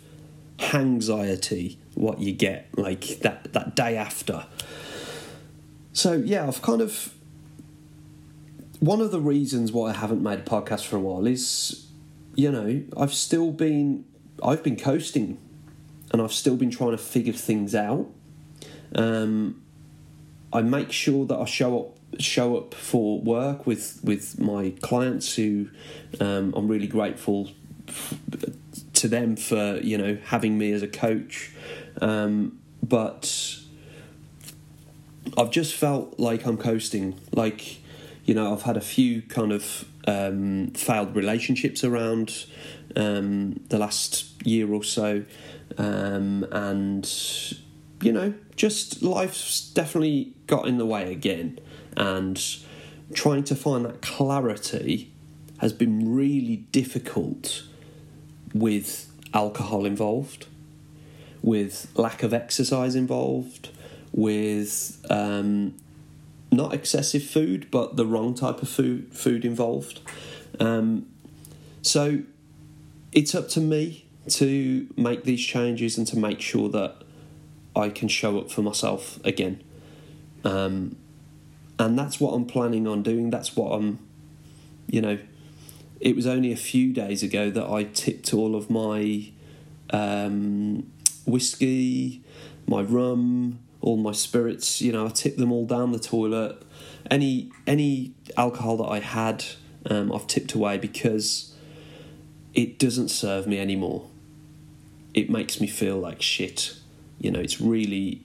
anxiety, 0.72 1.78
what 1.94 2.20
you 2.20 2.32
get 2.32 2.68
like 2.76 3.20
that 3.20 3.52
that 3.52 3.76
day 3.76 3.96
after. 3.96 4.46
So 5.92 6.14
yeah, 6.14 6.46
I've 6.46 6.62
kind 6.62 6.80
of 6.80 7.14
one 8.80 9.00
of 9.00 9.10
the 9.10 9.20
reasons 9.20 9.72
why 9.72 9.90
I 9.90 9.92
haven't 9.94 10.22
made 10.22 10.40
a 10.40 10.42
podcast 10.42 10.84
for 10.86 10.96
a 10.96 11.00
while 11.00 11.26
is, 11.26 11.86
you 12.34 12.50
know, 12.50 12.82
I've 12.96 13.14
still 13.14 13.50
been 13.50 14.04
I've 14.42 14.62
been 14.62 14.76
coasting 14.76 15.38
and 16.12 16.20
I've 16.20 16.32
still 16.32 16.56
been 16.56 16.70
trying 16.70 16.92
to 16.92 16.98
figure 16.98 17.32
things 17.32 17.74
out. 17.74 18.08
Um, 18.94 19.62
I 20.52 20.62
make 20.62 20.92
sure 20.92 21.26
that 21.26 21.36
I 21.36 21.44
show 21.46 21.78
up 21.80 21.96
show 22.18 22.56
up 22.56 22.74
for 22.74 23.20
work 23.20 23.66
with 23.66 24.00
with 24.02 24.38
my 24.38 24.74
clients 24.82 25.34
who 25.36 25.68
um, 26.20 26.52
I'm 26.56 26.68
really 26.68 26.86
grateful 26.86 27.50
to 28.94 29.08
them 29.08 29.36
for 29.36 29.78
you 29.82 29.98
know 29.98 30.18
having 30.24 30.58
me 30.58 30.72
as 30.72 30.82
a 30.82 30.88
coach. 30.88 31.52
Um, 32.00 32.58
but 32.82 33.58
I've 35.36 35.50
just 35.50 35.74
felt 35.74 36.18
like 36.18 36.46
I'm 36.46 36.56
coasting. 36.56 37.18
Like 37.32 37.80
you 38.24 38.34
know 38.34 38.52
I've 38.52 38.62
had 38.62 38.76
a 38.76 38.82
few 38.82 39.22
kind 39.22 39.52
of 39.52 39.84
um, 40.06 40.68
failed 40.74 41.14
relationships 41.16 41.84
around 41.84 42.46
um, 42.96 43.60
the 43.68 43.78
last 43.78 44.46
year 44.46 44.72
or 44.72 44.84
so. 44.84 45.24
Um, 45.78 46.46
and 46.52 47.10
you 48.00 48.12
know, 48.12 48.34
just 48.56 49.02
life's 49.02 49.70
definitely 49.70 50.34
got 50.46 50.68
in 50.68 50.78
the 50.78 50.86
way 50.86 51.10
again, 51.10 51.58
and 51.96 52.40
trying 53.12 53.44
to 53.44 53.54
find 53.54 53.84
that 53.84 54.02
clarity 54.02 55.12
has 55.58 55.72
been 55.72 56.14
really 56.14 56.56
difficult 56.56 57.62
with 58.52 59.10
alcohol 59.32 59.84
involved, 59.84 60.46
with 61.42 61.90
lack 61.94 62.22
of 62.22 62.32
exercise 62.32 62.94
involved, 62.94 63.70
with 64.12 65.04
um, 65.10 65.74
not 66.50 66.72
excessive 66.72 67.22
food, 67.22 67.70
but 67.70 67.96
the 67.96 68.06
wrong 68.06 68.34
type 68.34 68.62
of 68.62 68.68
food 68.68 69.12
food 69.12 69.44
involved. 69.44 70.00
Um, 70.60 71.06
so 71.82 72.22
it's 73.12 73.34
up 73.34 73.48
to 73.50 73.60
me 73.60 74.06
to 74.28 74.88
make 74.96 75.24
these 75.24 75.44
changes 75.44 75.98
and 75.98 76.06
to 76.06 76.18
make 76.18 76.40
sure 76.40 76.68
that 76.70 76.96
I 77.76 77.88
can 77.90 78.08
show 78.08 78.38
up 78.38 78.50
for 78.50 78.62
myself 78.62 79.18
again. 79.24 79.62
Um, 80.44 80.96
and 81.78 81.98
that's 81.98 82.20
what 82.20 82.32
I'm 82.32 82.46
planning 82.46 82.86
on 82.86 83.02
doing. 83.02 83.30
That's 83.30 83.56
what 83.56 83.72
I'm, 83.72 83.98
you 84.86 85.00
know, 85.00 85.18
it 86.00 86.16
was 86.16 86.26
only 86.26 86.52
a 86.52 86.56
few 86.56 86.92
days 86.92 87.22
ago 87.22 87.50
that 87.50 87.68
I 87.68 87.84
tipped 87.84 88.34
all 88.34 88.54
of 88.54 88.70
my 88.70 89.30
um, 89.90 90.90
whiskey, 91.26 92.22
my 92.66 92.82
rum, 92.82 93.58
all 93.80 93.96
my 93.96 94.12
spirits. 94.12 94.80
You 94.80 94.92
know, 94.92 95.06
I 95.06 95.10
tipped 95.10 95.38
them 95.38 95.52
all 95.52 95.66
down 95.66 95.92
the 95.92 95.98
toilet. 95.98 96.62
Any 97.10 97.50
any 97.66 98.12
alcohol 98.36 98.78
that 98.78 98.88
I 98.88 99.00
had, 99.00 99.44
um, 99.90 100.12
I've 100.12 100.26
tipped 100.26 100.54
away 100.54 100.78
because 100.78 101.54
it 102.54 102.78
doesn't 102.78 103.08
serve 103.08 103.46
me 103.46 103.58
anymore 103.58 104.06
it 105.14 105.30
makes 105.30 105.60
me 105.60 105.68
feel 105.68 105.96
like 105.96 106.20
shit. 106.20 106.74
You 107.18 107.30
know, 107.30 107.38
it's 107.38 107.60
really, 107.60 108.22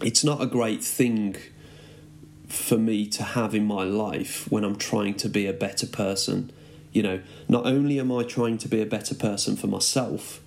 it's 0.00 0.24
not 0.24 0.40
a 0.40 0.46
great 0.46 0.82
thing 0.82 1.36
for 2.54 2.78
me 2.78 3.06
to 3.08 3.22
have 3.22 3.54
in 3.54 3.64
my 3.66 3.84
life 3.84 4.50
when 4.50 4.64
I'm 4.64 4.76
trying 4.76 5.14
to 5.16 5.28
be 5.28 5.46
a 5.46 5.52
better 5.52 5.86
person. 5.86 6.52
You 6.92 7.02
know, 7.02 7.20
not 7.48 7.66
only 7.66 7.98
am 7.98 8.12
I 8.12 8.22
trying 8.22 8.58
to 8.58 8.68
be 8.68 8.80
a 8.80 8.86
better 8.86 9.14
person 9.14 9.56
for 9.56 9.66
myself, 9.66 10.40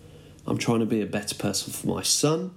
I'm 0.46 0.58
trying 0.58 0.80
to 0.80 0.86
be 0.86 1.02
a 1.02 1.06
better 1.06 1.36
person 1.36 1.74
for 1.74 1.88
my 1.88 2.04
son. 2.04 2.52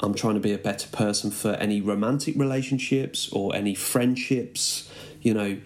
I'm 0.00 0.14
trying 0.14 0.34
to 0.34 0.40
be 0.40 0.52
a 0.52 0.58
better 0.58 0.88
person 0.88 1.30
for 1.30 1.52
any 1.54 1.80
romantic 1.80 2.36
relationships 2.36 3.28
or 3.32 3.54
any 3.54 3.74
friendships. 3.74 4.90
You 5.20 5.34
know, 5.34 5.60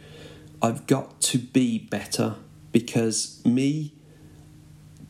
I've 0.62 0.86
got 0.86 1.20
to 1.22 1.38
be 1.38 1.78
better 1.78 2.36
because 2.72 3.40
me 3.44 3.92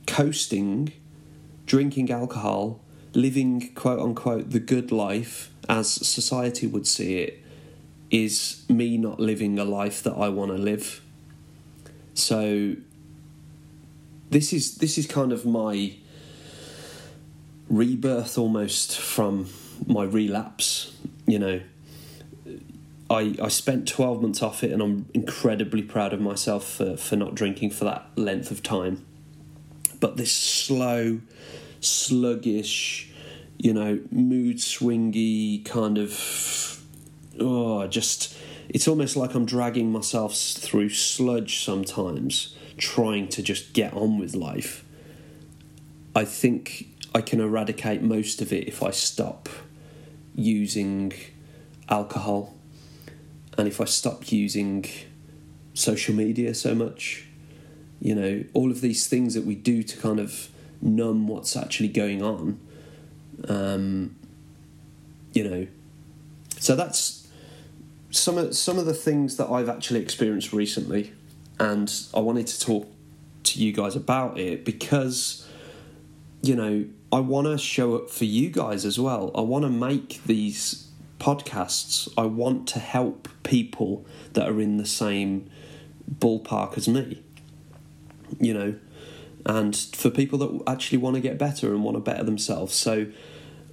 coasting, 0.07 0.93
drinking 1.65 2.11
alcohol, 2.11 2.84
living 3.15 3.73
quote 3.75 4.01
unquote 4.01 4.51
the 4.51 4.61
good 4.61 4.93
life 4.93 5.51
as 5.69 5.91
society 5.91 6.67
would 6.67 6.87
see 6.87 7.19
it 7.19 7.43
is 8.11 8.65
me 8.69 8.97
not 8.97 9.19
living 9.19 9.59
a 9.59 9.65
life 9.65 10.03
that 10.03 10.13
I 10.13 10.29
want 10.29 10.51
to 10.51 10.59
live. 10.59 11.01
So 12.15 12.77
this 14.31 14.53
is 14.53 14.77
this 14.77 14.99
is 14.99 15.07
kind 15.07 15.33
of 15.33 15.45
my 15.45 15.95
rebirth 17.69 18.39
almost 18.39 18.99
from 18.99 19.49
my 19.87 20.05
relapse, 20.05 20.97
you 21.27 21.39
know. 21.39 21.61
I, 23.11 23.37
I 23.41 23.49
spent 23.49 23.87
12 23.87 24.23
months 24.23 24.43
off 24.43 24.65
it 24.65 24.73
and 24.73 24.81
I'm 24.81 25.07
incredibly 25.13 25.83
proud 25.83 26.15
of 26.15 26.21
myself 26.21 26.65
for, 26.65 26.97
for 26.97 27.17
not 27.17 27.35
drinking 27.35 27.71
for 27.71 27.85
that 27.85 28.09
length 28.17 28.51
of 28.51 28.63
time. 28.63 29.05
But 30.01 30.17
this 30.17 30.33
slow, 30.33 31.21
sluggish, 31.85 33.11
you 33.59 33.73
know, 33.73 34.01
mood 34.11 34.57
swingy 34.57 35.65
kind 35.65 35.99
of, 35.99 36.83
oh, 37.41 37.87
just, 37.87 38.37
it's 38.69 38.89
almost 38.89 39.17
like 39.17 39.35
I'm 39.35 39.47
dragging 39.47 39.93
myself 39.93 40.35
through 40.35 40.91
sludge 40.91 41.65
sometimes, 41.65 42.57
trying 42.77 43.29
to 43.29 43.43
just 43.43 43.73
get 43.73 43.93
on 43.95 44.19
with 44.19 44.35
life. 44.35 44.85
I 46.17 46.25
think 46.25 46.89
I 47.15 47.21
can 47.21 47.41
eradicate 47.41 48.03
most 48.03 48.41
of 48.41 48.53
it 48.53 48.67
if 48.69 48.83
I 48.83 48.91
stop 48.91 49.49
using 50.35 51.13
alcohol 51.89 52.55
and 53.57 53.69
if 53.69 53.81
I 53.81 53.85
stop 53.85 54.33
using 54.33 54.85
social 55.75 56.15
media 56.15 56.55
so 56.55 56.75
much. 56.75 57.27
You 58.01 58.15
know, 58.15 58.45
all 58.53 58.71
of 58.71 58.81
these 58.81 59.07
things 59.07 59.35
that 59.35 59.45
we 59.45 59.55
do 59.55 59.83
to 59.83 59.97
kind 59.97 60.21
of 60.21 60.49
numb 60.81 61.27
what's 61.27 61.57
actually 61.57 61.89
going 61.89 62.23
on. 62.23 62.61
Um, 63.49 64.17
you 65.33 65.49
know, 65.49 65.67
so 66.59 66.77
that's 66.77 67.27
some 68.11 68.39
of 68.39 68.57
some 68.57 68.79
of 68.79 68.87
the 68.87 68.95
things 68.95 69.37
that 69.37 69.51
I've 69.51 69.69
actually 69.69 70.01
experienced 70.01 70.53
recently, 70.53 71.13
and 71.59 71.93
I 72.15 72.21
wanted 72.21 72.47
to 72.47 72.61
talk 72.61 72.89
to 73.45 73.63
you 73.63 73.73
guys 73.73 73.97
about 73.97 74.39
it 74.39 74.65
because, 74.65 75.47
you 76.43 76.55
know, 76.55 76.87
I 77.13 77.21
want 77.21 77.47
to 77.47 77.59
show 77.59 77.97
up 77.97 78.11
for 78.11 78.25
you 78.25 78.51
guys 78.51 78.85
as 78.85 78.99
well. 78.99 79.31
I 79.35 79.41
want 79.41 79.65
to 79.65 79.71
make 79.71 80.23
these 80.25 80.89
podcasts. 81.19 82.13
I 82.17 82.27
want 82.27 82.67
to 82.69 82.79
help 82.79 83.29
people 83.43 84.05
that 84.33 84.49
are 84.49 84.61
in 84.61 84.79
the 84.79 84.87
same 84.87 85.49
ballpark 86.13 86.77
as 86.77 86.89
me. 86.89 87.23
You 88.41 88.55
know, 88.55 88.75
and 89.47 89.77
for 89.77 90.11
people 90.11 90.39
that 90.39 90.63
actually 90.67 90.99
want 90.99 91.15
to 91.17 91.21
get 91.21 91.39
better 91.39 91.73
and 91.73 91.85
want 91.85 91.97
to 91.97 92.01
better 92.01 92.25
themselves. 92.25 92.75
So 92.75 93.07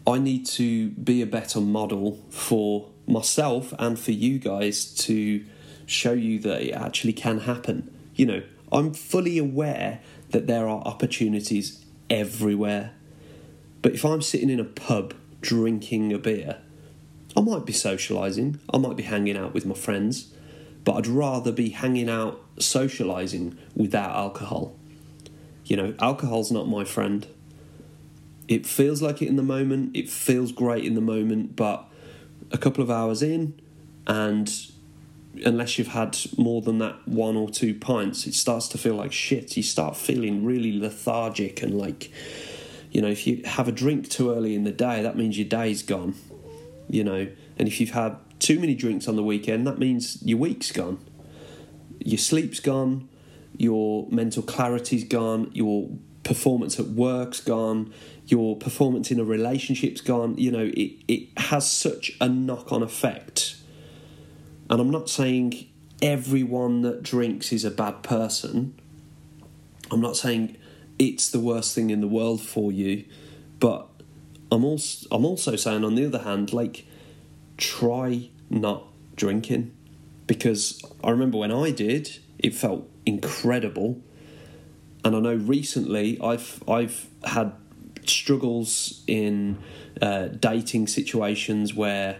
I 0.05 0.19
need 0.19 0.45
to 0.47 0.89
be 0.91 1.21
a 1.21 1.25
better 1.25 1.62
model 1.62 2.19
for 2.29 2.89
myself 3.07 3.73
and 3.79 3.97
for 3.97 4.12
you 4.12 4.39
guys 4.39 4.86
to 5.05 5.45
show 5.86 6.13
you 6.13 6.39
that 6.39 6.62
it 6.62 6.71
actually 6.71 7.13
can 7.13 7.41
happen. 7.41 7.93
You 8.15 8.25
know, 8.25 8.43
I'm 8.71 8.93
fully 8.93 9.38
aware 9.38 9.99
that 10.29 10.47
there 10.47 10.67
are 10.67 10.81
opportunities 10.81 11.86
everywhere. 12.10 12.93
But 13.81 13.93
if 13.93 14.05
I'm 14.05 14.21
sitting 14.21 14.49
in 14.49 14.60
a 14.60 14.65
pub 14.65 15.13
drinking 15.41 16.13
a 16.13 16.17
beer, 16.17 16.57
I 17.36 17.41
might 17.41 17.65
be 17.65 17.73
socialising, 17.73 18.60
I 18.73 18.77
might 18.77 18.97
be 18.97 19.03
hanging 19.03 19.38
out 19.38 19.53
with 19.53 19.65
my 19.65 19.75
friends, 19.75 20.34
but 20.84 20.93
I'd 20.93 21.07
rather 21.07 21.51
be 21.51 21.69
hanging 21.69 22.10
out 22.10 22.41
socialising 22.57 23.57
without 23.75 24.15
alcohol. 24.15 24.75
You 25.71 25.77
know, 25.77 25.95
alcohol's 25.99 26.51
not 26.51 26.67
my 26.67 26.84
friend. 26.84 27.25
It 28.49 28.65
feels 28.65 29.01
like 29.01 29.21
it 29.21 29.29
in 29.29 29.38
the 29.38 29.41
moment, 29.41 29.95
it 29.95 30.10
feels 30.10 30.51
great 30.51 30.84
in 30.84 30.95
the 30.95 31.01
moment, 31.15 31.55
but 31.55 31.88
a 32.51 32.57
couple 32.57 32.84
of 32.84 32.91
hours 32.91 33.23
in, 33.23 33.57
and 34.05 34.53
unless 35.45 35.77
you've 35.77 35.88
had 35.88 36.17
more 36.38 36.62
than 36.62 36.79
that 36.79 37.07
one 37.07 37.38
or 37.38 37.49
two 37.49 37.73
pints, 37.73 38.27
it 38.27 38.34
starts 38.34 38.67
to 38.67 38.77
feel 38.77 38.95
like 38.95 39.13
shit. 39.13 39.55
You 39.55 39.63
start 39.63 39.95
feeling 39.95 40.43
really 40.43 40.77
lethargic 40.77 41.63
and 41.63 41.77
like, 41.77 42.12
you 42.91 43.01
know, 43.01 43.07
if 43.07 43.25
you 43.25 43.41
have 43.45 43.69
a 43.69 43.71
drink 43.71 44.10
too 44.10 44.29
early 44.34 44.55
in 44.55 44.65
the 44.65 44.73
day, 44.73 45.01
that 45.01 45.15
means 45.15 45.38
your 45.38 45.47
day's 45.47 45.84
gone, 45.84 46.15
you 46.89 47.05
know, 47.05 47.29
and 47.57 47.69
if 47.69 47.79
you've 47.79 47.91
had 47.91 48.17
too 48.39 48.60
many 48.60 48.75
drinks 48.75 49.07
on 49.07 49.15
the 49.15 49.23
weekend, 49.23 49.65
that 49.67 49.79
means 49.79 50.21
your 50.21 50.38
week's 50.38 50.73
gone, 50.73 50.99
your 51.99 52.17
sleep's 52.17 52.60
gone, 52.60 53.07
your 53.58 54.08
mental 54.10 54.44
clarity's 54.44 55.04
gone, 55.04 55.52
your 55.54 55.90
performance 56.24 56.80
at 56.80 56.88
work's 56.88 57.42
gone, 57.42 57.94
your 58.26 58.56
performance 58.56 59.12
in 59.12 59.20
a 59.20 59.24
relationship's 59.24 60.02
gone. 60.02 60.38
You 60.38 60.52
know, 60.52 60.72
it, 60.74 60.94
it 61.08 61.30
has 61.38 61.70
such 61.70 62.18
a 62.22 62.30
knock 62.30 62.72
on 62.72 62.84
effect. 62.84 63.58
And 64.70 64.80
I'm 64.80 64.92
not 64.92 65.10
saying 65.10 65.68
everyone 66.02 66.82
that 66.82 67.04
drinks 67.04 67.52
is 67.52 67.66
a 67.66 67.72
bad 67.72 68.04
person. 68.04 68.80
I'm 69.92 70.02
not 70.02 70.16
saying 70.16 70.58
it's 70.98 71.30
the 71.30 71.40
worst 71.40 71.76
thing 71.76 71.90
in 71.90 72.02
the 72.02 72.08
world 72.08 72.42
for 72.42 72.72
you, 72.72 73.06
but 73.60 73.88
I'm 74.52 74.64
also 74.64 75.08
I'm 75.12 75.26
also 75.26 75.56
saying 75.56 75.84
on 75.84 75.96
the 75.96 76.06
other 76.06 76.20
hand, 76.20 76.54
like 76.54 76.86
try 77.58 78.30
not 78.50 78.88
drinking 79.16 79.76
because 80.28 80.82
I 81.04 81.10
remember 81.10 81.38
when 81.38 81.52
I 81.52 81.72
did, 81.72 82.20
it 82.40 82.54
felt 82.56 82.88
incredible. 83.06 84.02
And 85.04 85.16
I 85.16 85.20
know 85.20 85.36
recently 85.36 86.20
I've 86.22 86.64
I've 86.68 87.08
had 87.24 87.54
struggles 88.06 89.04
in 89.08 89.58
uh, 90.02 90.28
dating 90.28 90.88
situations 90.88 91.74
where 91.74 92.20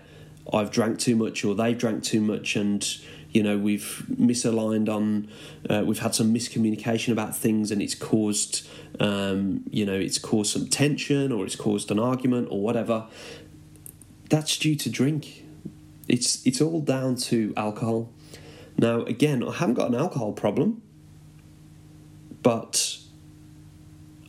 I've 0.52 0.72
drank 0.72 1.00
too 1.00 1.15
much 1.15 1.46
or 1.46 1.56
they've 1.56 1.78
drank 1.78 2.04
too 2.04 2.22
much, 2.22 2.56
and 2.56 2.86
you 3.32 3.44
know 3.44 3.58
we've 3.58 4.04
misaligned 4.10 4.89
on, 4.89 5.30
uh, 5.70 5.84
we've 5.86 6.00
had 6.00 6.15
some 6.15 6.34
miscommunication 6.34 7.12
about 7.12 7.36
things, 7.36 7.72
and 7.72 7.82
it's 7.82 7.96
caused, 7.96 8.67
um, 9.00 9.63
you 9.70 9.86
know, 9.86 9.98
it's 9.98 10.17
caused 10.17 10.52
some 10.52 10.67
tension 10.67 11.32
or 11.32 11.46
it's 11.46 11.56
caused 11.56 11.91
an 11.91 12.00
argument 12.00 12.48
or 12.52 12.62
whatever. 12.62 13.08
That's 14.30 14.58
due 14.58 14.76
to 14.76 14.89
drink. 14.89 15.46
It's 16.08 16.46
it's 16.46 16.62
all 16.62 16.82
down 16.82 17.15
to 17.28 17.54
alcohol. 17.56 18.10
Now, 18.77 19.01
again, 19.03 19.43
I 19.47 19.53
haven't 19.53 19.75
got 19.75 19.89
an 19.89 19.95
alcohol 19.95 20.34
problem, 20.34 20.81
but 22.41 22.97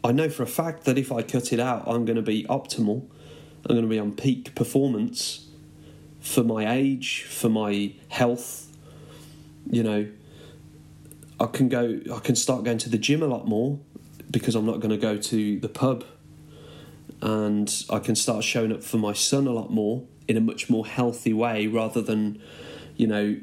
I 0.05 0.13
know 0.13 0.29
for 0.29 0.43
a 0.43 0.47
fact 0.47 0.85
that 0.85 0.99
if 0.99 1.13
I 1.13 1.23
cut 1.23 1.53
it 1.53 1.61
out, 1.61 1.85
I'm 1.87 2.05
going 2.05 2.17
to 2.17 2.23
be 2.23 2.45
optimal. 2.45 3.09
I'm 3.65 3.77
going 3.77 3.83
to 3.83 3.89
be 3.89 3.99
on 3.99 4.13
peak 4.13 4.55
performance 4.55 5.47
for 6.21 6.43
my 6.43 6.73
age, 6.73 7.23
for 7.23 7.49
my 7.49 7.93
health. 8.09 8.77
You 9.71 9.83
know, 9.83 10.09
I 11.39 11.47
can 11.47 11.69
go, 11.69 12.01
I 12.13 12.19
can 12.19 12.37
start 12.37 12.65
going 12.65 12.79
to 12.79 12.91
the 12.91 12.99
gym 12.99 13.23
a 13.23 13.27
lot 13.27 13.47
more 13.47 13.79
because 14.31 14.55
I'm 14.55 14.67
not 14.67 14.81
going 14.81 14.91
to 14.91 14.97
go 14.97 15.17
to 15.17 15.61
the 15.61 15.69
pub. 15.69 16.05
And 17.21 17.73
I 17.89 18.01
can 18.01 18.17
start 18.17 18.43
showing 18.43 18.73
up 18.73 18.83
for 18.83 18.97
my 18.97 19.13
son 19.13 19.47
a 19.47 19.53
lot 19.53 19.71
more 19.71 20.05
in 20.27 20.37
a 20.37 20.41
much 20.41 20.69
more 20.69 20.85
healthy 20.85 21.33
way 21.33 21.69
rather 21.69 22.03
than, 22.03 22.43
you 22.97 23.07
know, 23.07 23.37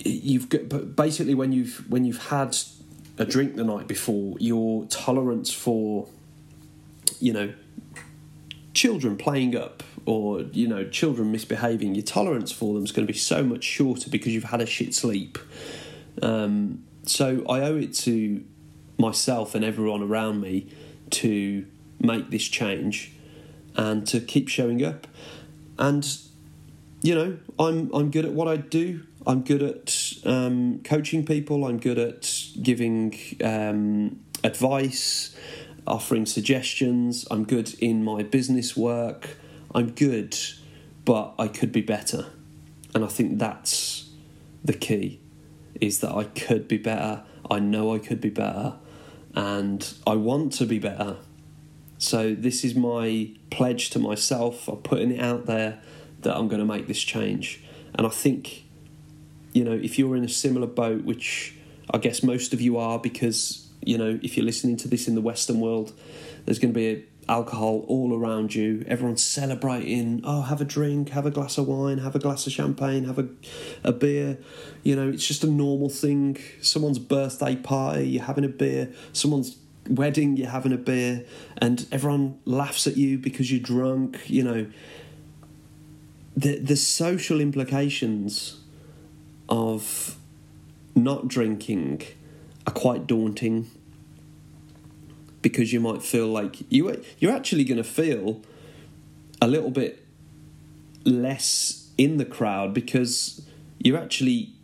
you've 0.00 0.48
got 0.48 0.96
basically 0.96 1.34
when 1.34 1.52
you've 1.52 1.90
when 1.90 2.04
you've 2.04 2.28
had 2.28 2.56
a 3.18 3.24
drink 3.24 3.56
the 3.56 3.64
night 3.64 3.86
before, 3.86 4.36
your 4.38 4.86
tolerance 4.86 5.52
for 5.52 6.08
you 7.20 7.32
know 7.32 7.52
children 8.72 9.16
playing 9.16 9.56
up 9.56 9.82
or 10.06 10.42
you 10.52 10.68
know 10.68 10.88
children 10.88 11.30
misbehaving, 11.32 11.94
your 11.94 12.04
tolerance 12.04 12.52
for 12.52 12.74
them 12.74 12.84
is 12.84 12.92
going 12.92 13.06
to 13.06 13.12
be 13.12 13.18
so 13.18 13.42
much 13.42 13.64
shorter 13.64 14.10
because 14.10 14.32
you've 14.32 14.44
had 14.44 14.60
a 14.60 14.66
shit 14.66 14.94
sleep. 14.94 15.38
Um, 16.22 16.84
so 17.06 17.44
I 17.48 17.60
owe 17.60 17.76
it 17.76 17.94
to 17.94 18.44
myself 18.98 19.54
and 19.54 19.64
everyone 19.64 20.02
around 20.02 20.40
me 20.40 20.68
to 21.10 21.66
make 22.00 22.30
this 22.30 22.44
change 22.44 23.12
and 23.76 24.06
to 24.06 24.20
keep 24.20 24.48
showing 24.48 24.84
up 24.84 25.06
and 25.78 26.18
you 27.02 27.14
know 27.14 27.36
i'm 27.58 27.90
i'm 27.92 28.10
good 28.10 28.24
at 28.24 28.32
what 28.32 28.46
i 28.46 28.56
do 28.56 29.02
I'm 29.26 29.42
good 29.42 29.62
at 29.62 30.12
um, 30.24 30.80
coaching 30.84 31.24
people. 31.24 31.64
I'm 31.64 31.78
good 31.78 31.98
at 31.98 32.50
giving 32.62 33.18
um, 33.42 34.20
advice, 34.42 35.34
offering 35.86 36.26
suggestions. 36.26 37.26
I'm 37.30 37.44
good 37.44 37.74
in 37.80 38.04
my 38.04 38.22
business 38.22 38.76
work. 38.76 39.36
I'm 39.74 39.90
good, 39.92 40.36
but 41.04 41.34
I 41.38 41.48
could 41.48 41.72
be 41.72 41.80
better. 41.80 42.26
and 42.94 43.04
I 43.04 43.08
think 43.08 43.38
that's 43.38 44.08
the 44.64 44.72
key 44.72 45.20
is 45.80 45.98
that 46.00 46.14
I 46.14 46.24
could 46.24 46.68
be 46.68 46.78
better. 46.78 47.24
I 47.50 47.58
know 47.58 47.94
I 47.94 47.98
could 47.98 48.20
be 48.20 48.30
better, 48.30 48.74
and 49.34 49.92
I 50.06 50.14
want 50.14 50.52
to 50.54 50.66
be 50.66 50.78
better. 50.78 51.16
So 51.98 52.34
this 52.34 52.64
is 52.64 52.74
my 52.74 53.30
pledge 53.50 53.90
to 53.90 53.98
myself. 53.98 54.68
I'm 54.68 54.76
putting 54.78 55.10
it 55.10 55.20
out 55.20 55.46
there 55.46 55.80
that 56.20 56.36
I'm 56.36 56.48
going 56.48 56.60
to 56.60 56.66
make 56.66 56.86
this 56.86 57.00
change, 57.00 57.62
and 57.94 58.06
I 58.06 58.10
think, 58.10 58.63
you 59.54 59.64
know, 59.64 59.72
if 59.72 59.98
you're 59.98 60.16
in 60.16 60.24
a 60.24 60.28
similar 60.28 60.66
boat, 60.66 61.04
which 61.04 61.54
I 61.92 61.98
guess 61.98 62.22
most 62.22 62.52
of 62.52 62.60
you 62.60 62.76
are, 62.76 62.98
because 62.98 63.66
you 63.80 63.96
know, 63.96 64.18
if 64.22 64.36
you're 64.36 64.46
listening 64.46 64.76
to 64.78 64.88
this 64.88 65.08
in 65.08 65.14
the 65.14 65.20
Western 65.20 65.60
world, 65.60 65.92
there's 66.44 66.58
going 66.58 66.74
to 66.74 66.78
be 66.78 67.04
alcohol 67.28 67.84
all 67.86 68.14
around 68.14 68.54
you. 68.54 68.84
Everyone's 68.86 69.22
celebrating. 69.22 70.20
Oh, 70.24 70.42
have 70.42 70.60
a 70.60 70.64
drink, 70.64 71.10
have 71.10 71.26
a 71.26 71.30
glass 71.30 71.56
of 71.58 71.68
wine, 71.68 71.98
have 71.98 72.14
a 72.14 72.18
glass 72.18 72.46
of 72.46 72.52
champagne, 72.52 73.04
have 73.04 73.18
a, 73.18 73.28
a 73.82 73.92
beer. 73.92 74.38
You 74.82 74.96
know, 74.96 75.08
it's 75.10 75.26
just 75.26 75.44
a 75.44 75.46
normal 75.46 75.88
thing. 75.88 76.38
Someone's 76.60 76.98
birthday 76.98 77.56
party, 77.56 78.08
you're 78.08 78.24
having 78.24 78.44
a 78.44 78.48
beer. 78.48 78.92
Someone's 79.12 79.56
wedding, 79.88 80.36
you're 80.36 80.50
having 80.50 80.72
a 80.72 80.78
beer, 80.78 81.24
and 81.58 81.86
everyone 81.92 82.40
laughs 82.44 82.86
at 82.86 82.96
you 82.96 83.18
because 83.18 83.50
you're 83.50 83.60
drunk. 83.60 84.18
You 84.26 84.44
know, 84.44 84.66
the 86.36 86.58
the 86.58 86.76
social 86.76 87.40
implications 87.40 88.60
of 89.48 90.16
not 90.94 91.28
drinking 91.28 92.02
are 92.66 92.72
quite 92.72 93.06
daunting 93.06 93.70
because 95.42 95.72
you 95.72 95.80
might 95.80 96.02
feel 96.02 96.26
like 96.26 96.56
you 96.72 97.02
you're 97.18 97.32
actually 97.32 97.64
going 97.64 97.76
to 97.76 97.84
feel 97.84 98.40
a 99.42 99.46
little 99.46 99.70
bit 99.70 100.04
less 101.04 101.90
in 101.98 102.16
the 102.16 102.24
crowd 102.24 102.72
because 102.72 103.46
you're 103.78 103.98
actually 103.98 104.54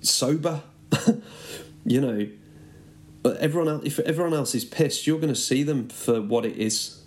sober. 0.00 0.62
you 1.84 2.00
know, 2.00 2.28
everyone 3.38 3.68
else, 3.68 3.84
if 3.84 3.98
everyone 4.00 4.34
else 4.34 4.54
is 4.54 4.64
pissed, 4.64 5.06
you're 5.06 5.18
going 5.18 5.32
to 5.32 5.40
see 5.40 5.62
them 5.62 5.88
for 5.88 6.20
what 6.22 6.44
it 6.44 6.56
is. 6.56 7.02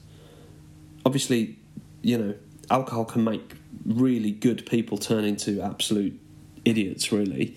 Obviously, 1.06 1.58
you 2.02 2.18
know, 2.18 2.36
alcohol 2.70 3.06
can 3.06 3.24
make 3.24 3.56
really 3.86 4.32
good 4.32 4.66
people 4.66 4.98
turn 4.98 5.24
into 5.24 5.62
absolute 5.62 6.20
idiots, 6.66 7.12
really. 7.12 7.56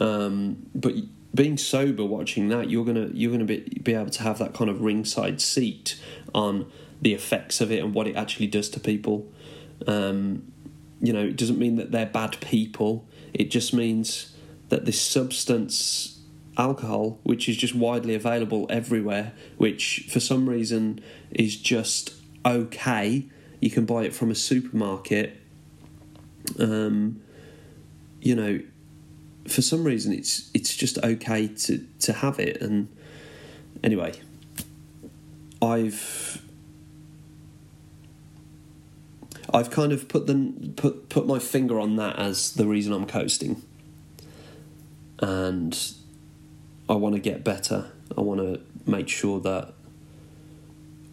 Um, 0.00 0.66
but 0.74 0.94
being 1.34 1.56
sober 1.56 2.04
watching 2.04 2.48
that 2.48 2.70
you're 2.70 2.84
gonna 2.84 3.08
you're 3.12 3.30
gonna 3.30 3.44
be, 3.44 3.60
be 3.82 3.94
able 3.94 4.10
to 4.10 4.22
have 4.22 4.38
that 4.38 4.54
kind 4.54 4.70
of 4.70 4.80
ringside 4.80 5.40
seat 5.40 6.00
on 6.34 6.70
the 7.00 7.14
effects 7.14 7.60
of 7.60 7.70
it 7.70 7.82
and 7.82 7.94
what 7.94 8.06
it 8.06 8.16
actually 8.16 8.46
does 8.46 8.68
to 8.70 8.80
people. 8.80 9.30
Um, 9.86 10.52
you 11.00 11.12
know 11.12 11.24
it 11.24 11.36
doesn't 11.36 11.58
mean 11.58 11.76
that 11.76 11.92
they're 11.92 12.06
bad 12.06 12.40
people. 12.40 13.06
It 13.32 13.50
just 13.50 13.74
means 13.74 14.34
that 14.68 14.84
this 14.84 15.00
substance 15.00 16.20
alcohol 16.56 17.20
which 17.22 17.48
is 17.48 17.56
just 17.56 17.72
widely 17.72 18.16
available 18.16 18.66
everywhere 18.68 19.32
which 19.58 20.08
for 20.10 20.18
some 20.18 20.48
reason 20.48 21.00
is 21.30 21.56
just 21.56 22.14
okay. 22.44 23.26
You 23.60 23.70
can 23.70 23.84
buy 23.84 24.04
it 24.04 24.14
from 24.14 24.30
a 24.30 24.34
supermarket. 24.34 25.36
Um, 26.58 27.20
you 28.20 28.34
know 28.34 28.60
for 29.46 29.62
some 29.62 29.84
reason 29.84 30.12
it's 30.12 30.50
it's 30.54 30.76
just 30.76 30.98
okay 30.98 31.48
to 31.48 31.86
to 32.00 32.12
have 32.12 32.38
it. 32.38 32.60
And 32.60 32.88
anyway 33.82 34.14
I've 35.62 36.42
I've 39.52 39.70
kind 39.70 39.92
of 39.92 40.08
put 40.08 40.26
the 40.26 40.72
put 40.76 41.08
put 41.08 41.26
my 41.26 41.38
finger 41.38 41.80
on 41.80 41.96
that 41.96 42.18
as 42.18 42.52
the 42.52 42.66
reason 42.66 42.92
I'm 42.92 43.06
coasting. 43.06 43.62
And 45.20 45.76
I 46.88 46.94
want 46.94 47.14
to 47.16 47.20
get 47.20 47.42
better. 47.42 47.90
I 48.16 48.20
want 48.20 48.40
to 48.40 48.60
make 48.88 49.08
sure 49.08 49.40
that 49.40 49.72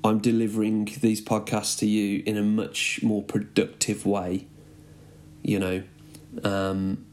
I'm 0.03 0.19
delivering 0.19 0.85
these 1.01 1.21
podcasts 1.21 1.79
to 1.79 1.87
you 1.87 2.21
in 2.25 2.37
a 2.37 2.43
much 2.43 3.01
more 3.01 3.23
productive 3.23 4.05
way 4.05 4.45
you 5.45 5.59
know 5.59 5.83
um, 6.43 7.05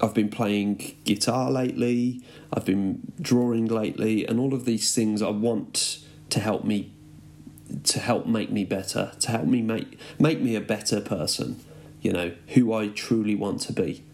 I've 0.00 0.14
been 0.14 0.28
playing 0.28 0.96
guitar 1.04 1.50
lately, 1.50 2.22
I've 2.52 2.64
been 2.64 3.12
drawing 3.20 3.66
lately, 3.66 4.26
and 4.26 4.40
all 4.40 4.54
of 4.54 4.64
these 4.64 4.94
things 4.94 5.22
I 5.22 5.30
want 5.30 5.98
to 6.30 6.40
help 6.40 6.64
me 6.64 6.92
to 7.84 8.00
help 8.00 8.26
make 8.26 8.50
me 8.50 8.64
better, 8.64 9.12
to 9.20 9.30
help 9.30 9.46
me 9.46 9.62
make 9.62 9.98
make 10.18 10.40
me 10.40 10.56
a 10.56 10.60
better 10.60 11.00
person, 11.00 11.60
you 12.00 12.12
know, 12.12 12.32
who 12.48 12.72
I 12.72 12.88
truly 12.88 13.34
want 13.34 13.60
to 13.62 13.72
be. 13.72 14.04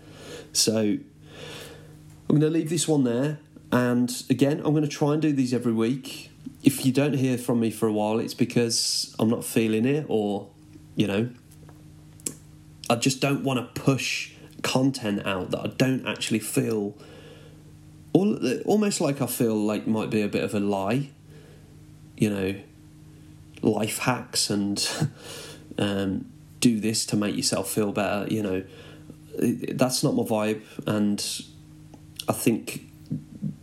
So 0.52 0.78
I'm 0.78 2.38
going 2.38 2.40
to 2.40 2.50
leave 2.50 2.70
this 2.70 2.87
one 2.87 3.04
there 3.04 3.38
and 3.70 4.11
again, 4.30 4.58
I'm 4.64 4.72
going 4.72 4.82
to 4.82 4.88
try 4.88 5.12
and 5.12 5.22
do 5.22 5.32
these 5.32 5.52
every 5.52 5.72
week. 5.72 6.30
If 6.62 6.87
you 6.87 6.92
don't 6.92 7.14
hear 7.14 7.38
from 7.38 7.61
me 7.61 7.70
for 7.70 7.87
a 7.87 7.92
while, 7.92 8.18
it's 8.18 8.34
because 8.34 9.14
I'm 9.18 9.28
not 9.28 9.44
feeling 9.44 9.84
it 9.84 10.06
or, 10.08 10.48
you 10.96 11.06
know, 11.06 11.30
I 12.90 12.96
just 12.96 13.20
don't 13.20 13.44
want 13.44 13.74
to 13.74 13.81
push 13.81 14.33
content 14.62 15.27
out 15.27 15.51
that 15.51 15.61
I 15.61 15.66
don't 15.68 16.07
actually 16.07 16.40
feel 16.40 16.96
almost 18.12 19.01
like 19.01 19.20
I 19.20 19.27
feel 19.27 19.55
like 19.55 19.87
might 19.87 20.11
be 20.11 20.22
a 20.22 20.29
bit 20.29 20.42
of 20.42 20.55
a 20.55 20.61
lie. 20.61 21.11
You 22.16 22.31
know, 22.31 22.55
life 23.62 23.98
hacks 23.98 24.51
and 24.51 24.88
um, 25.79 26.27
do 26.61 26.81
this 26.81 27.07
to 27.07 27.16
make 27.16 27.37
yourself 27.37 27.70
feel 27.70 27.92
better. 27.92 28.27
You 28.33 28.42
know, 28.42 28.64
that's 29.74 30.03
not 30.03 30.14
my 30.14 30.24
vibe, 30.24 30.62
and 30.87 31.24
I 32.29 32.33
think 32.33 32.83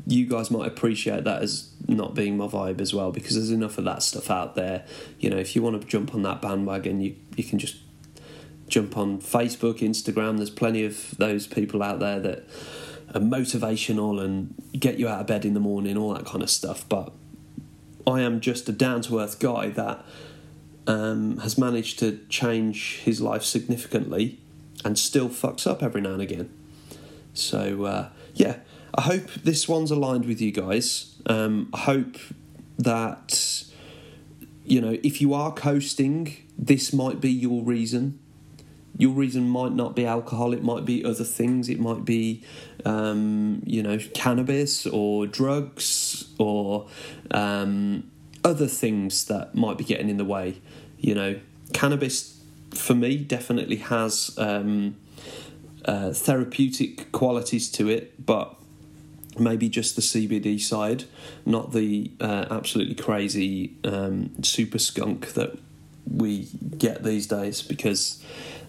you 0.07 0.25
guys 0.27 0.51
might 0.51 0.67
appreciate 0.67 1.23
that 1.23 1.41
as 1.41 1.71
not 1.87 2.13
being 2.13 2.37
my 2.37 2.45
vibe 2.45 2.79
as 2.81 2.93
well 2.93 3.11
because 3.11 3.35
there's 3.35 3.51
enough 3.51 3.77
of 3.77 3.85
that 3.85 4.03
stuff 4.03 4.31
out 4.31 4.55
there. 4.55 4.85
You 5.19 5.29
know, 5.29 5.37
if 5.37 5.55
you 5.55 5.61
want 5.61 5.81
to 5.81 5.87
jump 5.87 6.13
on 6.15 6.21
that 6.23 6.41
bandwagon, 6.41 7.01
you 7.01 7.15
you 7.35 7.43
can 7.43 7.59
just 7.59 7.77
jump 8.67 8.97
on 8.97 9.19
Facebook, 9.19 9.79
Instagram. 9.79 10.37
There's 10.37 10.49
plenty 10.49 10.83
of 10.83 11.15
those 11.17 11.47
people 11.47 11.83
out 11.83 11.99
there 11.99 12.19
that 12.19 12.47
are 13.13 13.21
motivational 13.21 14.23
and 14.23 14.53
get 14.77 14.97
you 14.97 15.07
out 15.07 15.21
of 15.21 15.27
bed 15.27 15.45
in 15.45 15.53
the 15.53 15.59
morning, 15.59 15.97
all 15.97 16.13
that 16.13 16.25
kind 16.25 16.43
of 16.43 16.49
stuff. 16.49 16.87
But 16.89 17.11
I 18.07 18.21
am 18.21 18.39
just 18.39 18.67
a 18.69 18.71
down 18.71 19.01
to 19.03 19.19
earth 19.19 19.39
guy 19.39 19.69
that 19.69 20.03
um, 20.87 21.37
has 21.39 21.57
managed 21.57 21.99
to 21.99 22.19
change 22.29 22.97
his 22.97 23.21
life 23.21 23.43
significantly 23.43 24.39
and 24.83 24.97
still 24.97 25.29
fucks 25.29 25.65
up 25.65 25.81
every 25.81 26.01
now 26.01 26.13
and 26.13 26.21
again. 26.21 26.49
So, 27.33 27.85
uh, 27.85 28.09
yeah, 28.33 28.57
I 28.93 29.01
hope 29.01 29.31
this 29.43 29.67
one's 29.67 29.91
aligned 29.91 30.25
with 30.25 30.41
you 30.41 30.51
guys. 30.51 31.15
Um, 31.25 31.69
I 31.73 31.79
hope 31.79 32.17
that, 32.77 33.63
you 34.63 34.81
know, 34.81 34.97
if 35.03 35.21
you 35.21 35.33
are 35.33 35.51
coasting, 35.51 36.37
this 36.57 36.93
might 36.93 37.19
be 37.19 37.31
your 37.31 37.63
reason 37.63 38.19
your 38.97 39.11
reason 39.11 39.49
might 39.49 39.73
not 39.73 39.95
be 39.95 40.05
alcohol 40.05 40.53
it 40.53 40.63
might 40.63 40.85
be 40.85 41.03
other 41.03 41.23
things. 41.23 41.69
It 41.69 41.79
might 41.79 42.05
be 42.05 42.43
um, 42.85 43.61
you 43.65 43.83
know 43.83 43.97
cannabis 44.13 44.85
or 44.85 45.27
drugs 45.27 46.25
or 46.37 46.87
um, 47.31 48.09
other 48.43 48.67
things 48.67 49.25
that 49.25 49.55
might 49.55 49.77
be 49.77 49.83
getting 49.83 50.09
in 50.09 50.17
the 50.17 50.25
way. 50.25 50.61
You 50.97 51.15
know 51.15 51.39
cannabis 51.73 52.41
for 52.71 52.93
me 52.93 53.17
definitely 53.17 53.77
has 53.77 54.35
um, 54.37 54.95
uh, 55.85 56.11
therapeutic 56.11 57.11
qualities 57.11 57.69
to 57.71 57.89
it 57.89 58.25
but 58.25 58.55
maybe 59.39 59.69
just 59.69 59.95
the 59.95 60.01
CBD 60.01 60.59
side, 60.59 61.05
not 61.45 61.73
the 61.73 62.11
uh, 62.19 62.45
absolutely 62.49 62.95
crazy 62.95 63.75
um, 63.83 64.31
super 64.43 64.79
skunk 64.79 65.33
that 65.33 65.57
we 66.09 66.47
get 66.77 67.03
these 67.03 67.27
days 67.27 67.61
because 67.61 68.23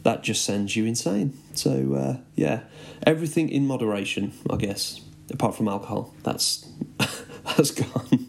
that 0.06 0.22
just 0.22 0.44
sends 0.44 0.76
you 0.76 0.84
insane. 0.84 1.36
So 1.54 1.94
uh, 1.94 2.16
yeah, 2.36 2.60
everything 3.04 3.48
in 3.48 3.66
moderation, 3.66 4.32
I 4.48 4.54
guess, 4.54 5.00
apart 5.32 5.56
from 5.56 5.66
alcohol. 5.66 6.14
That's 6.22 6.64
that's 7.44 7.72
gone. 7.72 8.28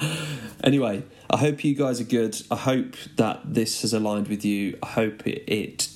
anyway, 0.64 1.02
I 1.28 1.36
hope 1.36 1.62
you 1.62 1.74
guys 1.74 2.00
are 2.00 2.04
good. 2.04 2.40
I 2.50 2.56
hope 2.56 2.96
that 3.16 3.42
this 3.44 3.82
has 3.82 3.92
aligned 3.92 4.28
with 4.28 4.46
you. 4.46 4.78
I 4.82 4.86
hope 4.86 5.26
it, 5.26 5.44
it 5.46 5.88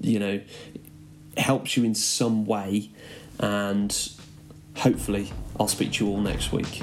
you 0.00 0.18
know, 0.18 0.40
helps 1.36 1.76
you 1.76 1.84
in 1.84 1.94
some 1.94 2.44
way, 2.44 2.90
and 3.38 3.96
hopefully, 4.78 5.30
I'll 5.60 5.68
speak 5.68 5.92
to 5.92 6.06
you 6.06 6.10
all 6.10 6.20
next 6.20 6.50
week. 6.50 6.82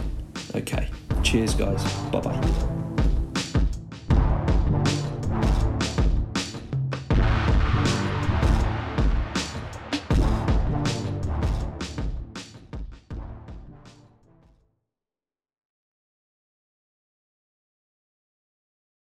Okay, 0.56 0.88
cheers, 1.22 1.54
guys. 1.54 1.84
Bye 2.12 2.22
bye. 2.22 2.79